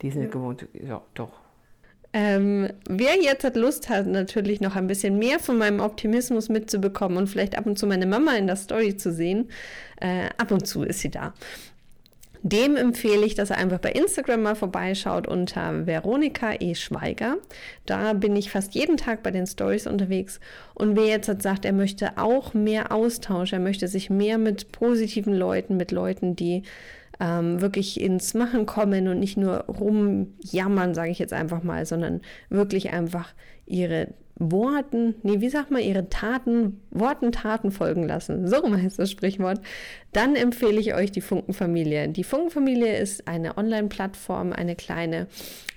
Die 0.00 0.08
ist 0.08 0.14
nicht 0.14 0.26
ja. 0.26 0.30
gewohnt. 0.30 0.68
Ja, 0.74 1.02
doch. 1.14 1.32
Ähm, 2.12 2.70
wer 2.88 3.20
jetzt 3.20 3.42
hat 3.42 3.56
Lust 3.56 3.88
hat, 3.88 4.06
natürlich 4.06 4.60
noch 4.60 4.76
ein 4.76 4.86
bisschen 4.86 5.18
mehr 5.18 5.40
von 5.40 5.58
meinem 5.58 5.80
Optimismus 5.80 6.48
mitzubekommen 6.48 7.18
und 7.18 7.26
vielleicht 7.26 7.58
ab 7.58 7.66
und 7.66 7.80
zu 7.80 7.88
meine 7.88 8.06
Mama 8.06 8.36
in 8.36 8.46
der 8.46 8.54
Story 8.54 8.96
zu 8.96 9.10
sehen, 9.12 9.50
äh, 10.00 10.28
ab 10.38 10.52
und 10.52 10.68
zu 10.68 10.84
ist 10.84 11.00
sie 11.00 11.10
da. 11.10 11.34
Dem 12.48 12.76
empfehle 12.76 13.26
ich, 13.26 13.34
dass 13.34 13.50
er 13.50 13.58
einfach 13.58 13.80
bei 13.80 13.90
Instagram 13.90 14.42
mal 14.42 14.54
vorbeischaut 14.54 15.26
unter 15.26 15.84
Veronika 15.84 16.52
E. 16.60 16.76
Schweiger. 16.76 17.38
Da 17.86 18.12
bin 18.12 18.36
ich 18.36 18.52
fast 18.52 18.76
jeden 18.76 18.96
Tag 18.96 19.24
bei 19.24 19.32
den 19.32 19.48
Stories 19.48 19.88
unterwegs. 19.88 20.38
Und 20.72 20.94
wer 20.94 21.06
jetzt 21.06 21.28
hat 21.28 21.42
sagt, 21.42 21.64
er 21.64 21.72
möchte 21.72 22.18
auch 22.18 22.54
mehr 22.54 22.92
Austausch, 22.92 23.52
er 23.52 23.58
möchte 23.58 23.88
sich 23.88 24.10
mehr 24.10 24.38
mit 24.38 24.70
positiven 24.70 25.34
Leuten, 25.34 25.76
mit 25.76 25.90
Leuten, 25.90 26.36
die 26.36 26.62
ähm, 27.18 27.60
wirklich 27.60 28.00
ins 28.00 28.32
Machen 28.34 28.64
kommen 28.64 29.08
und 29.08 29.18
nicht 29.18 29.36
nur 29.36 29.64
rumjammern, 29.64 30.94
sage 30.94 31.10
ich 31.10 31.18
jetzt 31.18 31.32
einfach 31.32 31.64
mal, 31.64 31.84
sondern 31.84 32.20
wirklich 32.48 32.92
einfach 32.92 33.34
ihre 33.66 34.14
Worten, 34.38 35.14
nee, 35.22 35.40
wie 35.40 35.48
sagt 35.48 35.70
man, 35.70 35.80
ihre 35.80 36.10
Taten, 36.10 36.82
Worten 36.90 37.32
Taten 37.32 37.70
folgen 37.70 38.06
lassen. 38.06 38.46
So 38.46 38.62
heißt 38.70 38.98
das 38.98 39.10
Sprichwort. 39.10 39.60
Dann 40.12 40.36
empfehle 40.36 40.78
ich 40.78 40.94
euch 40.94 41.10
die 41.10 41.22
Funkenfamilie. 41.22 42.08
Die 42.08 42.24
Funkenfamilie 42.24 42.98
ist 42.98 43.26
eine 43.28 43.56
Online-Plattform, 43.56 44.52
eine 44.52 44.76
kleine 44.76 45.26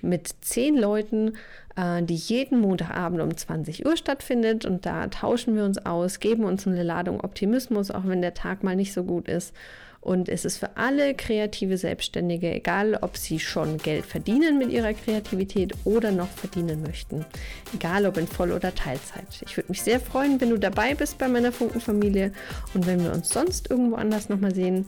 mit 0.02 0.28
zehn 0.42 0.76
Leuten, 0.76 1.36
äh, 1.76 2.02
die 2.02 2.16
jeden 2.16 2.60
Montagabend 2.60 3.22
um 3.22 3.34
20 3.34 3.86
Uhr 3.86 3.96
stattfindet. 3.96 4.66
Und 4.66 4.84
da 4.84 5.06
tauschen 5.06 5.56
wir 5.56 5.64
uns 5.64 5.78
aus, 5.86 6.20
geben 6.20 6.44
uns 6.44 6.66
eine 6.66 6.82
Ladung 6.82 7.22
Optimismus, 7.22 7.90
auch 7.90 8.06
wenn 8.06 8.20
der 8.20 8.34
Tag 8.34 8.62
mal 8.62 8.76
nicht 8.76 8.92
so 8.92 9.04
gut 9.04 9.26
ist. 9.26 9.54
Und 10.00 10.30
es 10.30 10.46
ist 10.46 10.56
für 10.56 10.76
alle 10.76 11.14
kreative 11.14 11.76
Selbstständige, 11.76 12.54
egal 12.54 12.98
ob 13.02 13.18
sie 13.18 13.38
schon 13.38 13.76
Geld 13.76 14.06
verdienen 14.06 14.58
mit 14.58 14.70
ihrer 14.70 14.94
Kreativität 14.94 15.74
oder 15.84 16.10
noch 16.10 16.28
verdienen 16.28 16.82
möchten. 16.82 17.26
Egal 17.74 18.06
ob 18.06 18.16
in 18.16 18.26
Voll- 18.26 18.52
oder 18.52 18.74
Teilzeit. 18.74 19.26
Ich 19.44 19.56
würde 19.56 19.68
mich 19.68 19.82
sehr 19.82 20.00
freuen, 20.00 20.40
wenn 20.40 20.50
du 20.50 20.58
dabei 20.58 20.94
bist 20.94 21.18
bei 21.18 21.28
meiner 21.28 21.52
Funkenfamilie 21.52 22.32
und 22.72 22.86
wenn 22.86 23.04
wir 23.04 23.12
uns 23.12 23.28
sonst 23.28 23.70
irgendwo 23.70 23.96
anders 23.96 24.30
nochmal 24.30 24.54
sehen. 24.54 24.86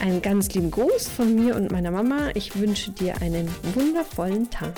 Einen 0.00 0.20
ganz 0.20 0.52
lieben 0.52 0.70
Gruß 0.70 1.08
von 1.08 1.34
mir 1.34 1.56
und 1.56 1.70
meiner 1.70 1.90
Mama. 1.90 2.30
Ich 2.34 2.58
wünsche 2.58 2.90
dir 2.90 3.22
einen 3.22 3.48
wundervollen 3.74 4.50
Tag. 4.50 4.74